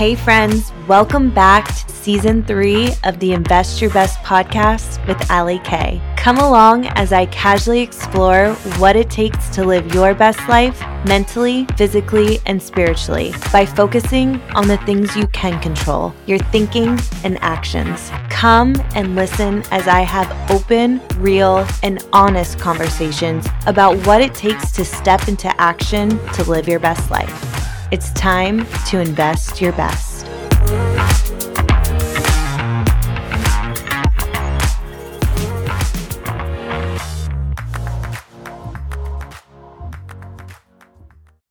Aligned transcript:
Hey, 0.00 0.14
friends, 0.14 0.72
welcome 0.88 1.28
back 1.28 1.66
to 1.68 1.92
season 1.92 2.42
three 2.42 2.88
of 3.04 3.20
the 3.20 3.34
Invest 3.34 3.82
Your 3.82 3.90
Best 3.90 4.18
podcast 4.20 5.06
with 5.06 5.30
Ali 5.30 5.58
Kay. 5.58 6.00
Come 6.16 6.38
along 6.38 6.86
as 6.86 7.12
I 7.12 7.26
casually 7.26 7.82
explore 7.82 8.54
what 8.78 8.96
it 8.96 9.10
takes 9.10 9.50
to 9.50 9.62
live 9.62 9.94
your 9.94 10.14
best 10.14 10.40
life 10.48 10.80
mentally, 11.04 11.66
physically, 11.76 12.40
and 12.46 12.62
spiritually 12.62 13.34
by 13.52 13.66
focusing 13.66 14.40
on 14.54 14.68
the 14.68 14.78
things 14.86 15.14
you 15.14 15.26
can 15.26 15.60
control 15.60 16.14
your 16.24 16.38
thinking 16.38 16.98
and 17.22 17.36
actions. 17.42 18.10
Come 18.30 18.74
and 18.94 19.14
listen 19.14 19.62
as 19.70 19.86
I 19.86 20.00
have 20.00 20.50
open, 20.50 21.02
real, 21.18 21.68
and 21.82 22.02
honest 22.14 22.58
conversations 22.58 23.46
about 23.66 23.98
what 24.06 24.22
it 24.22 24.34
takes 24.34 24.72
to 24.72 24.82
step 24.82 25.28
into 25.28 25.54
action 25.60 26.08
to 26.32 26.44
live 26.44 26.68
your 26.68 26.80
best 26.80 27.10
life. 27.10 27.59
It's 27.92 28.12
time 28.12 28.66
to 28.86 29.00
invest 29.00 29.60
your 29.60 29.72
best. 29.72 30.24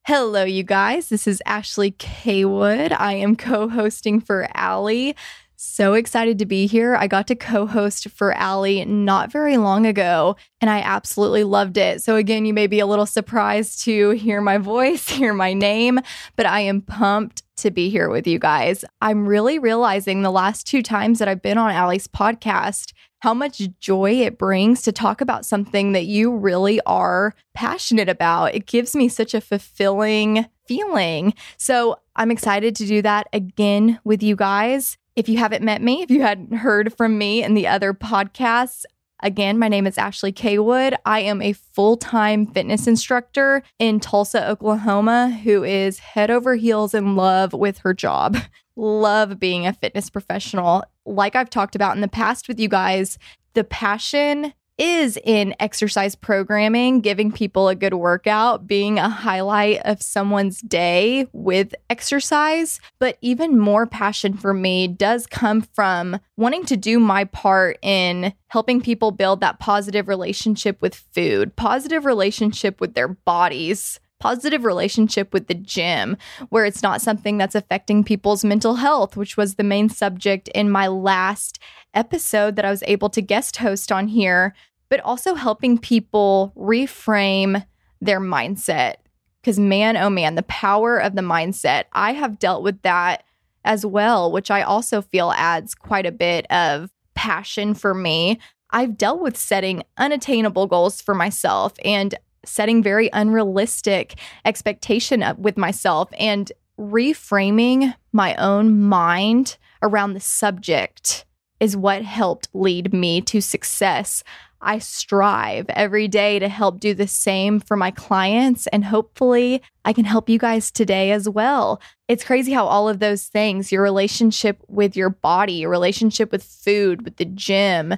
Hello, 0.07 0.45
you 0.45 0.63
guys. 0.63 1.09
This 1.09 1.27
is 1.27 1.41
Ashley 1.45 1.91
Kaywood. 1.91 2.95
I 2.97 3.15
am 3.15 3.35
co 3.35 3.67
hosting 3.67 4.21
for 4.21 4.47
Ali. 4.55 5.17
So 5.61 5.93
excited 5.93 6.39
to 6.39 6.45
be 6.45 6.67
here. 6.67 6.95
I 6.95 7.07
got 7.07 7.27
to 7.27 7.35
co 7.35 7.65
host 7.65 8.07
for 8.11 8.33
Ali 8.33 8.85
not 8.85 9.29
very 9.29 9.57
long 9.57 9.85
ago, 9.85 10.37
and 10.61 10.69
I 10.69 10.79
absolutely 10.79 11.43
loved 11.43 11.75
it. 11.75 12.01
So, 12.01 12.15
again, 12.15 12.45
you 12.45 12.53
may 12.53 12.65
be 12.65 12.79
a 12.79 12.85
little 12.85 13.05
surprised 13.05 13.83
to 13.83 14.11
hear 14.11 14.39
my 14.39 14.57
voice, 14.57 15.09
hear 15.09 15.33
my 15.33 15.51
name, 15.51 15.99
but 16.37 16.45
I 16.45 16.61
am 16.61 16.81
pumped 16.81 17.43
to 17.57 17.71
be 17.71 17.89
here 17.89 18.09
with 18.09 18.25
you 18.25 18.39
guys. 18.39 18.85
I'm 19.01 19.27
really 19.27 19.59
realizing 19.59 20.21
the 20.21 20.31
last 20.31 20.65
two 20.65 20.81
times 20.81 21.19
that 21.19 21.27
I've 21.27 21.41
been 21.41 21.57
on 21.57 21.75
Ali's 21.75 22.07
podcast 22.07 22.93
how 23.21 23.33
much 23.33 23.61
joy 23.81 24.11
it 24.21 24.37
brings 24.37 24.81
to 24.83 24.93
talk 24.93 25.19
about 25.19 25.45
something 25.45 25.91
that 25.91 26.05
you 26.05 26.33
really 26.33 26.79
are 26.85 27.35
passionate 27.53 28.07
about. 28.07 28.55
It 28.55 28.65
gives 28.65 28.95
me 28.95 29.09
such 29.09 29.33
a 29.33 29.41
fulfilling 29.41 30.45
feeling. 30.65 31.33
So 31.57 31.99
I'm 32.15 32.31
excited 32.31 32.77
to 32.77 32.85
do 32.85 33.01
that 33.01 33.27
again 33.33 33.99
with 34.05 34.23
you 34.23 34.37
guys. 34.37 34.97
If 35.19 35.27
you 35.27 35.37
haven't 35.37 35.65
met 35.65 35.81
me, 35.81 36.01
if 36.01 36.09
you 36.09 36.21
hadn't 36.21 36.53
heard 36.53 36.93
from 36.95 37.17
me 37.17 37.43
in 37.43 37.53
the 37.53 37.67
other 37.67 37.93
podcasts, 37.93 38.85
Again, 39.21 39.59
my 39.59 39.67
name 39.67 39.85
is 39.85 39.97
Ashley 39.97 40.31
Kaywood. 40.31 40.95
I 41.05 41.19
am 41.19 41.41
a 41.41 41.51
full 41.51 41.97
time 41.97 42.45
fitness 42.47 42.87
instructor 42.87 43.63
in 43.77 43.99
Tulsa, 43.99 44.49
Oklahoma, 44.49 45.37
who 45.43 45.61
is 45.61 45.99
head 45.99 46.31
over 46.31 46.55
heels 46.55 46.93
in 46.93 47.17
love 47.17 47.51
with 47.51 47.79
her 47.79 47.93
job. 47.93 48.37
Love 48.77 49.37
being 49.37 49.67
a 49.67 49.73
fitness 49.73 50.09
professional. 50.09 50.85
Like 51.05 51.35
I've 51.35 51.49
talked 51.49 51.75
about 51.75 51.95
in 51.95 52.01
the 52.01 52.07
past 52.07 52.47
with 52.47 52.61
you 52.61 52.69
guys, 52.69 53.17
the 53.55 53.65
passion 53.65 54.53
is 54.79 55.19
in 55.23 55.53
exercise 55.59 56.15
programming, 56.15 57.01
giving 57.01 57.31
people 57.31 57.67
a 57.67 57.75
good 57.75 57.93
workout, 57.93 58.65
being 58.65 58.97
a 58.97 59.09
highlight 59.09 59.81
of 59.85 60.01
someone's 60.01 60.61
day 60.61 61.27
with 61.33 61.75
exercise. 61.89 62.79
But 62.97 63.17
even 63.21 63.59
more 63.59 63.85
passion 63.85 64.35
for 64.35 64.53
me 64.53 64.87
does 64.87 65.27
come 65.27 65.61
from 65.61 66.19
wanting 66.37 66.65
to 66.65 66.77
do 66.77 66.99
my 66.99 67.25
part 67.25 67.77
in 67.81 68.33
helping 68.47 68.81
people 68.81 69.11
build 69.11 69.41
that 69.41 69.59
positive 69.59 70.07
relationship 70.07 70.81
with 70.81 70.95
food, 70.95 71.55
positive 71.55 72.05
relationship 72.05 72.79
with 72.79 72.93
their 72.93 73.09
bodies 73.09 73.99
positive 74.19 74.65
relationship 74.65 75.33
with 75.33 75.47
the 75.47 75.53
gym 75.53 76.17
where 76.49 76.65
it's 76.65 76.83
not 76.83 77.01
something 77.01 77.37
that's 77.37 77.55
affecting 77.55 78.03
people's 78.03 78.43
mental 78.43 78.75
health, 78.75 79.15
which 79.15 79.37
was 79.37 79.55
the 79.55 79.63
main 79.63 79.89
subject 79.89 80.47
in 80.49 80.69
my 80.69 80.87
last 80.87 81.59
episode 81.93 82.55
that 82.55 82.65
I 82.65 82.69
was 82.69 82.83
able 82.85 83.09
to 83.09 83.21
guest 83.21 83.57
host 83.57 83.91
on 83.91 84.07
here 84.07 84.53
but 84.89 84.99
also 85.01 85.35
helping 85.35 85.77
people 85.77 86.51
reframe 86.57 87.65
their 88.01 88.19
mindset. 88.19 88.95
Because, 89.41 89.59
man, 89.59 89.95
oh 89.95 90.09
man, 90.09 90.35
the 90.35 90.43
power 90.43 90.97
of 90.97 91.15
the 91.15 91.21
mindset. 91.21 91.85
I 91.93 92.13
have 92.13 92.39
dealt 92.39 92.63
with 92.63 92.81
that 92.81 93.23
as 93.63 93.85
well, 93.85 94.31
which 94.31 94.51
I 94.51 94.63
also 94.63 95.01
feel 95.01 95.31
adds 95.31 95.75
quite 95.75 96.05
a 96.05 96.11
bit 96.11 96.45
of 96.51 96.91
passion 97.13 97.73
for 97.73 97.93
me. 97.93 98.39
I've 98.71 98.97
dealt 98.97 99.21
with 99.21 99.37
setting 99.37 99.83
unattainable 99.97 100.67
goals 100.67 101.01
for 101.01 101.15
myself 101.15 101.73
and 101.85 102.15
setting 102.45 102.81
very 102.81 103.09
unrealistic 103.13 104.15
expectation 104.45 105.23
up 105.23 105.37
with 105.39 105.57
myself 105.57 106.09
and 106.17 106.51
reframing 106.79 107.93
my 108.11 108.35
own 108.35 108.79
mind 108.79 109.57
around 109.81 110.13
the 110.13 110.19
subject 110.19 111.25
is 111.59 111.75
what 111.75 112.03
helped 112.03 112.47
lead 112.53 112.93
me 112.93 113.21
to 113.21 113.41
success. 113.41 114.23
I 114.61 114.79
strive 114.79 115.67
every 115.69 116.07
day 116.07 116.39
to 116.39 116.49
help 116.49 116.79
do 116.79 116.93
the 116.93 117.07
same 117.07 117.59
for 117.59 117.77
my 117.77 117.91
clients, 117.91 118.67
and 118.67 118.83
hopefully, 118.83 119.61
I 119.85 119.93
can 119.93 120.05
help 120.05 120.27
you 120.29 120.37
guys 120.37 120.69
today 120.69 121.11
as 121.11 121.29
well. 121.29 121.81
It's 122.07 122.25
crazy 122.25 122.51
how 122.51 122.65
all 122.65 122.89
of 122.89 122.99
those 122.99 123.23
things 123.23 123.71
your 123.71 123.81
relationship 123.81 124.61
with 124.67 124.97
your 124.97 125.09
body, 125.09 125.53
your 125.53 125.69
relationship 125.69 126.31
with 126.31 126.43
food, 126.43 127.03
with 127.03 127.17
the 127.17 127.25
gym, 127.25 127.95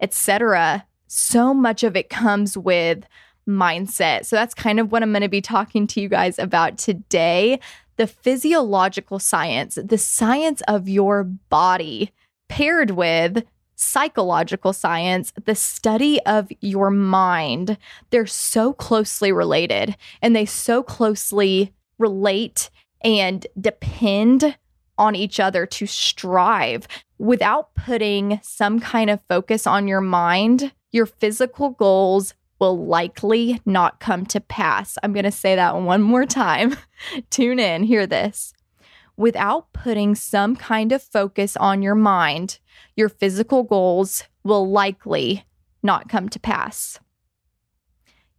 etc. 0.00 0.86
so 1.08 1.54
much 1.54 1.82
of 1.82 1.96
it 1.96 2.10
comes 2.10 2.56
with 2.56 3.04
mindset. 3.48 4.26
So, 4.26 4.36
that's 4.36 4.54
kind 4.54 4.80
of 4.80 4.92
what 4.92 5.02
I'm 5.02 5.12
going 5.12 5.22
to 5.22 5.28
be 5.28 5.40
talking 5.40 5.86
to 5.88 6.00
you 6.00 6.08
guys 6.08 6.38
about 6.38 6.78
today 6.78 7.60
the 7.96 8.06
physiological 8.06 9.18
science, 9.18 9.78
the 9.82 9.96
science 9.96 10.60
of 10.68 10.86
your 10.86 11.24
body, 11.24 12.12
paired 12.48 12.90
with 12.90 13.42
psychological 13.76 14.72
science, 14.72 15.32
the 15.44 15.54
study 15.54 16.20
of 16.24 16.50
your 16.60 16.90
mind, 16.90 17.76
they're 18.10 18.26
so 18.26 18.72
closely 18.72 19.30
related 19.30 19.96
and 20.22 20.34
they 20.34 20.46
so 20.46 20.82
closely 20.82 21.72
relate 21.98 22.70
and 23.02 23.46
depend 23.60 24.56
on 24.98 25.14
each 25.14 25.38
other 25.38 25.66
to 25.66 25.86
strive. 25.86 26.88
Without 27.18 27.74
putting 27.74 28.40
some 28.42 28.80
kind 28.80 29.10
of 29.10 29.20
focus 29.28 29.66
on 29.66 29.86
your 29.86 30.00
mind, 30.00 30.72
your 30.90 31.06
physical 31.06 31.70
goals 31.70 32.34
will 32.58 32.86
likely 32.86 33.60
not 33.66 34.00
come 34.00 34.24
to 34.26 34.40
pass. 34.40 34.96
I'm 35.02 35.12
going 35.12 35.24
to 35.24 35.30
say 35.30 35.56
that 35.56 35.76
one 35.76 36.02
more 36.02 36.24
time. 36.24 36.76
Tune 37.30 37.58
in, 37.58 37.82
hear 37.82 38.06
this 38.06 38.52
without 39.16 39.72
putting 39.72 40.14
some 40.14 40.54
kind 40.54 40.92
of 40.92 41.02
focus 41.02 41.56
on 41.56 41.82
your 41.82 41.94
mind, 41.94 42.58
your 42.94 43.08
physical 43.08 43.62
goals 43.62 44.24
will 44.44 44.70
likely 44.70 45.44
not 45.82 46.08
come 46.08 46.28
to 46.28 46.40
pass. 46.40 46.98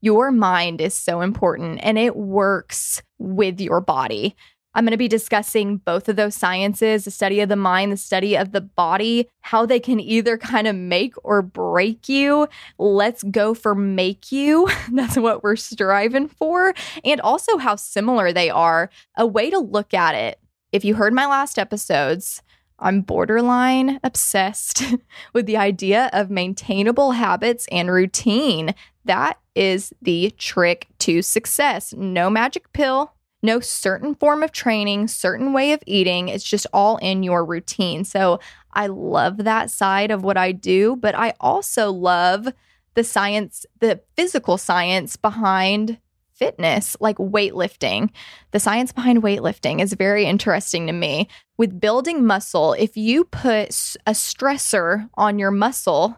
Your 0.02 0.32
mind 0.32 0.80
is 0.80 0.94
so 0.94 1.22
important 1.22 1.80
and 1.82 1.98
it 1.98 2.16
works 2.16 3.02
with 3.18 3.60
your 3.60 3.82
body. 3.82 4.36
I'm 4.78 4.86
going 4.86 4.92
to 4.92 4.98
be 4.98 5.08
discussing 5.08 5.78
both 5.78 6.08
of 6.08 6.16
those 6.16 6.36
sciences 6.36 7.06
the 7.06 7.12
study 7.12 7.42
of 7.42 7.50
the 7.50 7.56
mind, 7.56 7.92
the 7.92 7.98
study 7.98 8.36
of 8.38 8.52
the 8.52 8.62
body, 8.62 9.28
how 9.42 9.66
they 9.66 9.80
can 9.80 10.00
either 10.00 10.38
kind 10.38 10.68
of 10.68 10.76
make 10.76 11.16
or 11.24 11.42
break 11.42 12.08
you. 12.08 12.48
Let's 12.78 13.24
go 13.24 13.56
for 13.56 13.74
make 13.74 14.32
you. 14.32 14.70
That's 14.94 15.18
what 15.18 15.44
we're 15.44 15.56
striving 15.56 16.28
for. 16.28 16.76
And 17.04 17.20
also 17.22 17.58
how 17.58 17.76
similar 17.76 18.32
they 18.32 18.52
are. 18.52 18.92
A 19.18 19.26
way 19.26 19.50
to 19.50 19.58
look 19.58 19.96
at 19.96 20.14
it 20.14 20.40
if 20.72 20.86
you 20.86 20.96
heard 20.96 21.14
my 21.14 21.26
last 21.26 21.58
episodes, 21.58 22.42
I'm 22.80 23.02
borderline 23.02 24.00
obsessed 24.04 24.84
with 25.34 25.46
the 25.46 25.58
idea 25.58 26.10
of 26.14 26.30
maintainable 26.30 27.14
habits 27.14 27.68
and 27.72 27.92
routine. 27.92 28.76
That 29.06 29.40
is 29.56 29.94
the 30.02 30.32
trick 30.38 30.88
to 31.00 31.22
success. 31.22 31.94
No 31.94 32.30
magic 32.30 32.72
pill, 32.74 33.14
no 33.44 33.60
certain 33.60 34.16
form 34.16 34.44
of 34.44 34.52
training, 34.52 35.08
certain 35.08 35.54
way 35.54 35.72
of 35.72 35.84
eating. 35.86 36.30
It's 36.30 36.44
just 36.44 36.68
all 36.74 36.98
in 36.98 37.24
your 37.24 37.46
routine. 37.46 38.04
So 38.04 38.40
I 38.74 38.88
love 38.88 39.38
that 39.38 39.72
side 39.72 40.12
of 40.12 40.24
what 40.24 40.38
I 40.38 40.52
do, 40.52 40.96
but 40.96 41.16
I 41.16 41.34
also 41.40 41.92
love 41.92 42.48
the 42.96 43.04
science, 43.04 43.66
the 43.80 44.02
physical 44.16 44.58
science 44.58 45.16
behind 45.16 46.00
fitness, 46.34 46.96
like 47.00 47.18
weightlifting. 47.18 48.10
The 48.52 48.60
science 48.60 48.92
behind 48.92 49.24
weightlifting 49.24 49.82
is 49.82 49.94
very 49.94 50.26
interesting 50.26 50.88
to 50.88 50.94
me. 50.94 51.28
With 51.58 51.80
building 51.80 52.26
muscle, 52.26 52.74
if 52.74 52.96
you 52.96 53.24
put 53.24 53.70
a 54.06 54.12
stressor 54.12 55.10
on 55.16 55.40
your 55.40 55.52
muscle, 55.52 56.18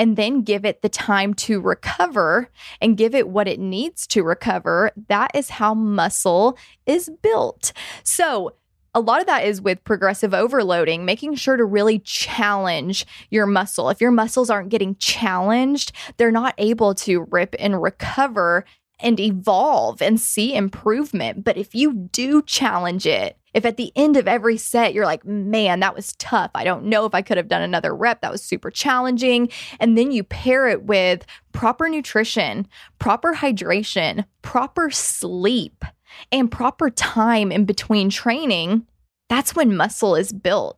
and 0.00 0.16
then 0.16 0.40
give 0.40 0.64
it 0.64 0.80
the 0.80 0.88
time 0.88 1.34
to 1.34 1.60
recover 1.60 2.48
and 2.80 2.96
give 2.96 3.14
it 3.14 3.28
what 3.28 3.46
it 3.46 3.60
needs 3.60 4.06
to 4.06 4.22
recover, 4.22 4.90
that 5.08 5.30
is 5.34 5.50
how 5.50 5.74
muscle 5.74 6.56
is 6.86 7.10
built. 7.20 7.74
So, 8.02 8.54
a 8.94 9.00
lot 9.00 9.20
of 9.20 9.26
that 9.26 9.44
is 9.44 9.60
with 9.60 9.84
progressive 9.84 10.34
overloading, 10.34 11.04
making 11.04 11.34
sure 11.36 11.56
to 11.56 11.64
really 11.64 12.00
challenge 12.00 13.06
your 13.30 13.46
muscle. 13.46 13.88
If 13.90 14.00
your 14.00 14.10
muscles 14.10 14.50
aren't 14.50 14.70
getting 14.70 14.96
challenged, 14.96 15.92
they're 16.16 16.32
not 16.32 16.54
able 16.58 16.94
to 16.96 17.26
rip 17.30 17.54
and 17.58 17.80
recover 17.80 18.64
and 19.02 19.18
evolve 19.18 20.02
and 20.02 20.20
see 20.20 20.54
improvement. 20.54 21.44
But 21.44 21.56
if 21.56 21.74
you 21.74 21.92
do 21.92 22.42
challenge 22.42 23.06
it, 23.06 23.36
if 23.52 23.64
at 23.64 23.76
the 23.76 23.92
end 23.96 24.16
of 24.16 24.28
every 24.28 24.56
set 24.56 24.94
you're 24.94 25.04
like, 25.04 25.24
man, 25.24 25.80
that 25.80 25.96
was 25.96 26.14
tough. 26.14 26.50
I 26.54 26.64
don't 26.64 26.84
know 26.84 27.06
if 27.06 27.14
I 27.14 27.22
could 27.22 27.36
have 27.36 27.48
done 27.48 27.62
another 27.62 27.94
rep. 27.94 28.20
That 28.20 28.32
was 28.32 28.42
super 28.42 28.70
challenging. 28.70 29.48
And 29.80 29.98
then 29.98 30.12
you 30.12 30.22
pair 30.22 30.68
it 30.68 30.84
with 30.84 31.26
proper 31.52 31.88
nutrition, 31.88 32.68
proper 32.98 33.34
hydration, 33.34 34.24
proper 34.42 34.90
sleep, 34.90 35.84
and 36.30 36.50
proper 36.50 36.90
time 36.90 37.50
in 37.52 37.64
between 37.64 38.10
training, 38.10 38.86
that's 39.28 39.54
when 39.54 39.76
muscle 39.76 40.16
is 40.16 40.32
built. 40.32 40.76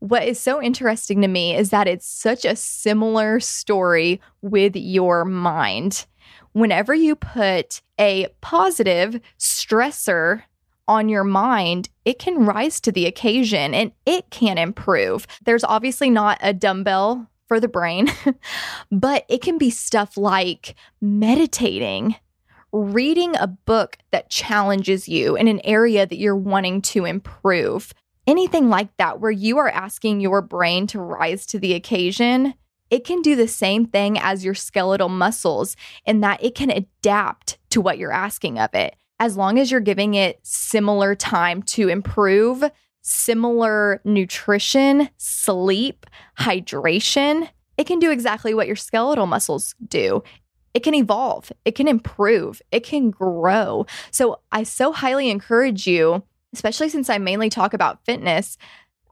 What 0.00 0.24
is 0.24 0.40
so 0.40 0.60
interesting 0.60 1.20
to 1.22 1.28
me 1.28 1.54
is 1.54 1.70
that 1.70 1.86
it's 1.86 2.06
such 2.06 2.44
a 2.44 2.56
similar 2.56 3.38
story 3.38 4.20
with 4.40 4.74
your 4.74 5.24
mind. 5.24 6.06
Whenever 6.52 6.94
you 6.94 7.16
put 7.16 7.80
a 7.98 8.28
positive 8.40 9.20
stressor 9.38 10.42
on 10.88 11.08
your 11.08 11.24
mind, 11.24 11.88
it 12.04 12.18
can 12.18 12.44
rise 12.44 12.80
to 12.80 12.92
the 12.92 13.06
occasion 13.06 13.74
and 13.74 13.92
it 14.04 14.30
can 14.30 14.58
improve. 14.58 15.26
There's 15.44 15.64
obviously 15.64 16.10
not 16.10 16.38
a 16.42 16.52
dumbbell 16.52 17.30
for 17.46 17.60
the 17.60 17.68
brain, 17.68 18.08
but 18.90 19.24
it 19.28 19.42
can 19.42 19.58
be 19.58 19.70
stuff 19.70 20.16
like 20.16 20.74
meditating, 21.00 22.16
reading 22.72 23.36
a 23.36 23.46
book 23.46 23.98
that 24.10 24.30
challenges 24.30 25.08
you 25.08 25.36
in 25.36 25.48
an 25.48 25.60
area 25.64 26.06
that 26.06 26.18
you're 26.18 26.36
wanting 26.36 26.82
to 26.82 27.04
improve. 27.04 27.92
Anything 28.26 28.68
like 28.68 28.96
that, 28.98 29.20
where 29.20 29.30
you 29.30 29.58
are 29.58 29.68
asking 29.68 30.20
your 30.20 30.42
brain 30.42 30.86
to 30.88 31.00
rise 31.00 31.44
to 31.46 31.58
the 31.58 31.74
occasion, 31.74 32.54
it 32.92 33.04
can 33.04 33.22
do 33.22 33.34
the 33.34 33.48
same 33.48 33.86
thing 33.86 34.18
as 34.18 34.44
your 34.44 34.54
skeletal 34.54 35.08
muscles 35.08 35.76
in 36.04 36.20
that 36.20 36.44
it 36.44 36.54
can 36.54 36.70
adapt 36.70 37.58
to 37.70 37.80
what 37.80 37.98
you're 37.98 38.12
asking 38.12 38.58
of 38.58 38.72
it 38.74 38.94
as 39.18 39.36
long 39.36 39.58
as 39.58 39.70
you're 39.70 39.80
giving 39.80 40.14
it 40.14 40.40
similar 40.42 41.14
time 41.14 41.62
to 41.62 41.88
improve, 41.88 42.64
similar 43.02 44.00
nutrition, 44.04 45.08
sleep, 45.16 46.06
hydration, 46.40 47.48
it 47.78 47.86
can 47.86 48.00
do 48.00 48.10
exactly 48.10 48.52
what 48.52 48.66
your 48.66 48.74
skeletal 48.74 49.26
muscles 49.26 49.76
do. 49.86 50.24
It 50.74 50.80
can 50.80 50.94
evolve, 50.94 51.52
it 51.64 51.76
can 51.76 51.86
improve, 51.86 52.60
it 52.72 52.82
can 52.82 53.10
grow. 53.10 53.86
So 54.10 54.40
I 54.50 54.64
so 54.64 54.90
highly 54.90 55.30
encourage 55.30 55.86
you, 55.86 56.24
especially 56.52 56.88
since 56.88 57.08
I 57.08 57.18
mainly 57.18 57.48
talk 57.48 57.74
about 57.74 58.04
fitness. 58.04 58.58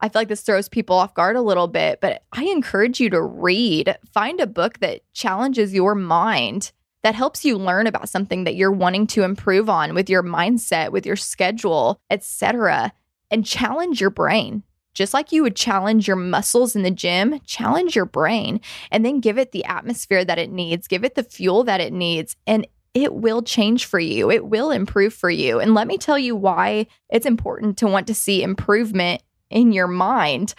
I 0.00 0.08
feel 0.08 0.20
like 0.20 0.28
this 0.28 0.42
throws 0.42 0.68
people 0.68 0.96
off 0.96 1.14
guard 1.14 1.36
a 1.36 1.42
little 1.42 1.68
bit, 1.68 2.00
but 2.00 2.22
I 2.32 2.44
encourage 2.44 3.00
you 3.00 3.10
to 3.10 3.22
read, 3.22 3.96
find 4.12 4.40
a 4.40 4.46
book 4.46 4.78
that 4.80 5.02
challenges 5.12 5.74
your 5.74 5.94
mind 5.94 6.72
that 7.02 7.14
helps 7.14 7.44
you 7.44 7.56
learn 7.56 7.86
about 7.86 8.08
something 8.08 8.44
that 8.44 8.56
you're 8.56 8.72
wanting 8.72 9.06
to 9.08 9.22
improve 9.22 9.68
on 9.68 9.94
with 9.94 10.10
your 10.10 10.22
mindset, 10.22 10.92
with 10.92 11.06
your 11.06 11.16
schedule, 11.16 12.00
etc. 12.10 12.92
and 13.30 13.46
challenge 13.46 14.00
your 14.00 14.10
brain. 14.10 14.62
Just 14.92 15.14
like 15.14 15.32
you 15.32 15.42
would 15.42 15.56
challenge 15.56 16.08
your 16.08 16.16
muscles 16.16 16.74
in 16.74 16.82
the 16.82 16.90
gym, 16.90 17.40
challenge 17.46 17.94
your 17.94 18.04
brain 18.04 18.60
and 18.90 19.04
then 19.04 19.20
give 19.20 19.38
it 19.38 19.52
the 19.52 19.64
atmosphere 19.64 20.24
that 20.24 20.38
it 20.38 20.50
needs, 20.50 20.88
give 20.88 21.04
it 21.04 21.14
the 21.14 21.22
fuel 21.22 21.62
that 21.64 21.80
it 21.80 21.92
needs, 21.92 22.36
and 22.46 22.66
it 22.92 23.14
will 23.14 23.40
change 23.40 23.84
for 23.84 24.00
you. 24.00 24.30
It 24.30 24.46
will 24.46 24.72
improve 24.72 25.14
for 25.14 25.30
you. 25.30 25.60
And 25.60 25.74
let 25.74 25.86
me 25.86 25.96
tell 25.96 26.18
you 26.18 26.34
why 26.34 26.86
it's 27.08 27.24
important 27.24 27.78
to 27.78 27.86
want 27.86 28.08
to 28.08 28.14
see 28.14 28.42
improvement 28.42 29.22
in 29.50 29.72
your 29.72 29.86
mind. 29.86 30.54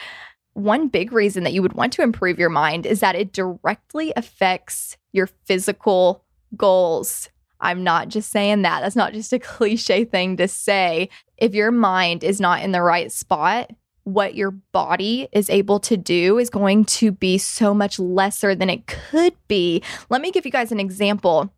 One 0.54 0.90
big 0.90 1.14
reason 1.14 1.44
that 1.44 1.54
you 1.54 1.62
would 1.62 1.74
want 1.74 1.94
to 1.94 2.02
improve 2.02 2.38
your 2.38 2.50
mind 2.50 2.86
is 2.86 3.00
that 3.00 3.16
it 3.16 3.32
directly 3.32 4.12
affects 4.16 4.98
your 5.14 5.28
physical 5.46 6.26
goals. 6.58 7.30
I'm 7.62 7.84
not 7.84 8.10
just 8.10 8.32
saying 8.32 8.64
that. 8.64 8.82
That's 8.82 8.96
not 8.96 9.14
just 9.14 9.34
a 9.34 9.40
cliche 9.40 10.04
thing 10.04 10.38
to 10.38 10.48
say. 10.48 11.10
If 11.38 11.56
your 11.56 11.72
mind 11.72 12.24
is 12.24 12.42
not 12.42 12.62
in 12.62 12.72
the 12.72 12.82
right 12.82 13.12
spot, 13.12 13.72
what 14.04 14.36
your 14.36 14.52
body 14.52 15.28
is 15.32 15.50
able 15.50 15.80
to 15.80 15.96
do 15.96 16.40
is 16.40 16.50
going 16.50 16.86
to 16.86 17.12
be 17.12 17.38
so 17.38 17.74
much 17.74 18.00
lesser 18.00 18.56
than 18.56 18.70
it 18.70 18.88
could 18.88 19.36
be. 19.48 19.84
Let 20.10 20.22
me 20.22 20.32
give 20.32 20.46
you 20.46 20.52
guys 20.52 20.72
an 20.72 20.80
example. 20.80 21.54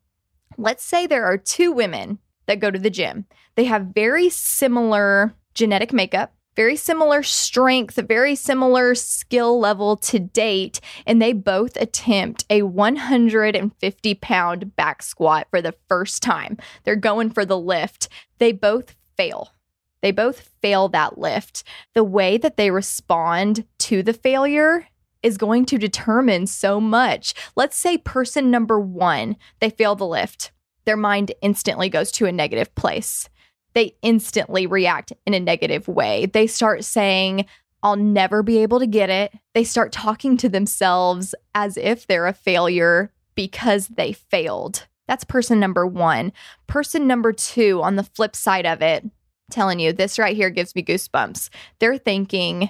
Let's 0.58 0.84
say 0.84 1.08
there 1.08 1.26
are 1.26 1.38
two 1.38 1.72
women 1.72 2.20
that 2.46 2.60
go 2.60 2.70
to 2.70 2.80
the 2.80 2.90
gym, 2.90 3.26
they 3.56 3.64
have 3.64 3.94
very 3.96 4.30
similar 4.30 5.34
genetic 5.54 5.94
makeup 5.94 6.34
very 6.56 6.76
similar 6.76 7.24
strength, 7.24 7.96
very 8.08 8.36
similar 8.36 8.96
skill 8.96 9.60
level 9.60 9.98
to 9.98 10.20
date, 10.20 10.80
and 11.06 11.22
they 11.22 11.34
both 11.34 11.76
attempt 11.78 12.46
a 12.50 12.62
150 12.64 14.14
pound 14.16 14.76
back 14.76 15.02
squat 15.02 15.48
for 15.50 15.62
the 15.62 15.76
first 15.88 16.22
time. 16.22 16.58
They're 16.84 16.96
going 16.96 17.32
for 17.32 17.46
the 17.46 17.60
lift. 17.60 18.10
They 18.38 18.52
both 18.52 18.96
fail. 19.18 19.54
They 20.02 20.12
both 20.12 20.50
fail 20.62 20.90
that 20.90 21.18
lift. 21.18 21.64
The 21.94 22.04
way 22.04 22.38
that 22.38 22.58
they 22.58 22.72
respond 22.72 23.66
to 23.80 24.04
the 24.04 24.14
failure 24.14 24.88
is 25.22 25.38
going 25.38 25.66
to 25.66 25.78
determine 25.78 26.46
so 26.48 26.82
much. 26.82 27.34
Let's 27.56 27.78
say 27.78 27.98
person 27.98 28.52
number 28.52 28.80
one, 28.80 29.38
they 29.62 29.70
fail 29.70 29.96
the 29.96 30.06
lift. 30.06 30.52
Their 30.86 30.98
mind 30.98 31.32
instantly 31.42 31.88
goes 31.88 32.12
to 32.14 32.26
a 32.26 32.32
negative 32.32 32.76
place 32.76 33.30
they 33.74 33.96
instantly 34.02 34.68
react 34.68 35.14
in 35.26 35.34
a 35.34 35.40
negative 35.40 35.88
way. 35.88 36.26
They 36.28 36.48
start 36.48 36.84
saying, 36.84 37.46
I'll 37.82 37.96
never 37.98 38.44
be 38.44 38.60
able 38.60 38.80
to 38.80 38.88
get 38.88 39.10
it. 39.10 39.34
They 39.54 39.64
start 39.64 39.92
talking 39.92 40.38
to 40.38 40.50
themselves 40.50 41.36
as 41.54 41.76
if 41.78 42.08
they're 42.08 42.28
a 42.28 42.34
failure 42.34 43.12
because 43.36 43.88
they 43.88 44.14
failed. 44.14 44.88
That's 45.08 45.26
person 45.26 45.60
number 45.60 45.86
one. 45.86 46.32
Person 46.68 47.08
number 47.08 47.34
two, 47.34 47.82
on 47.84 47.98
the 47.98 48.04
flip 48.04 48.36
side 48.36 48.66
of 48.66 48.82
it, 48.82 49.04
telling 49.52 49.80
you 49.80 49.92
this 49.92 50.18
right 50.18 50.36
here 50.36 50.50
gives 50.50 50.76
me 50.76 50.84
goosebumps. 50.84 51.50
They're 51.80 51.98
thinking, 51.98 52.70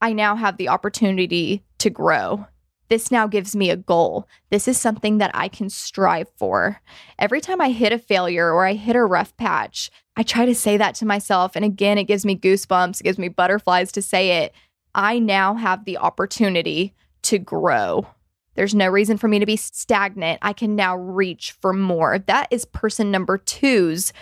I 0.00 0.12
now 0.12 0.36
have 0.36 0.56
the 0.56 0.68
opportunity 0.68 1.64
to 1.78 1.90
grow. 1.90 2.46
This 2.92 3.10
now 3.10 3.26
gives 3.26 3.56
me 3.56 3.70
a 3.70 3.76
goal. 3.78 4.28
This 4.50 4.68
is 4.68 4.78
something 4.78 5.16
that 5.16 5.30
I 5.32 5.48
can 5.48 5.70
strive 5.70 6.28
for. 6.36 6.82
Every 7.18 7.40
time 7.40 7.58
I 7.58 7.70
hit 7.70 7.90
a 7.90 7.98
failure 7.98 8.52
or 8.52 8.66
I 8.66 8.74
hit 8.74 8.96
a 8.96 9.02
rough 9.02 9.34
patch, 9.38 9.90
I 10.14 10.22
try 10.22 10.44
to 10.44 10.54
say 10.54 10.76
that 10.76 10.94
to 10.96 11.06
myself. 11.06 11.52
And 11.56 11.64
again, 11.64 11.96
it 11.96 12.04
gives 12.04 12.26
me 12.26 12.36
goosebumps, 12.36 13.00
it 13.00 13.04
gives 13.04 13.16
me 13.16 13.28
butterflies 13.28 13.92
to 13.92 14.02
say 14.02 14.42
it. 14.42 14.52
I 14.94 15.20
now 15.20 15.54
have 15.54 15.86
the 15.86 15.96
opportunity 15.96 16.94
to 17.22 17.38
grow. 17.38 18.08
There's 18.56 18.74
no 18.74 18.88
reason 18.88 19.16
for 19.16 19.26
me 19.26 19.38
to 19.38 19.46
be 19.46 19.56
stagnant. 19.56 20.40
I 20.42 20.52
can 20.52 20.76
now 20.76 20.94
reach 20.94 21.52
for 21.62 21.72
more. 21.72 22.18
That 22.18 22.48
is 22.50 22.66
person 22.66 23.10
number 23.10 23.38
two's 23.38 24.12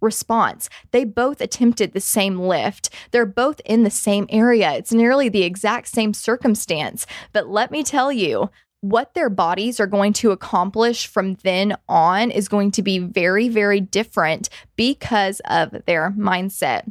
response. 0.00 0.68
They 0.90 1.04
both 1.04 1.40
attempted 1.40 1.92
the 1.92 2.00
same 2.00 2.38
lift. 2.38 2.90
They're 3.10 3.26
both 3.26 3.60
in 3.64 3.82
the 3.82 3.90
same 3.90 4.26
area. 4.28 4.72
It's 4.72 4.92
nearly 4.92 5.28
the 5.28 5.42
exact 5.42 5.88
same 5.88 6.14
circumstance. 6.14 7.06
But 7.32 7.48
let 7.48 7.70
me 7.70 7.82
tell 7.82 8.12
you, 8.12 8.50
what 8.80 9.14
their 9.14 9.30
bodies 9.30 9.80
are 9.80 9.86
going 9.86 10.12
to 10.12 10.30
accomplish 10.30 11.06
from 11.06 11.34
then 11.42 11.76
on 11.88 12.30
is 12.30 12.48
going 12.48 12.70
to 12.72 12.82
be 12.82 12.98
very, 12.98 13.48
very 13.48 13.80
different 13.80 14.48
because 14.76 15.40
of 15.46 15.74
their 15.86 16.10
mindset. 16.10 16.90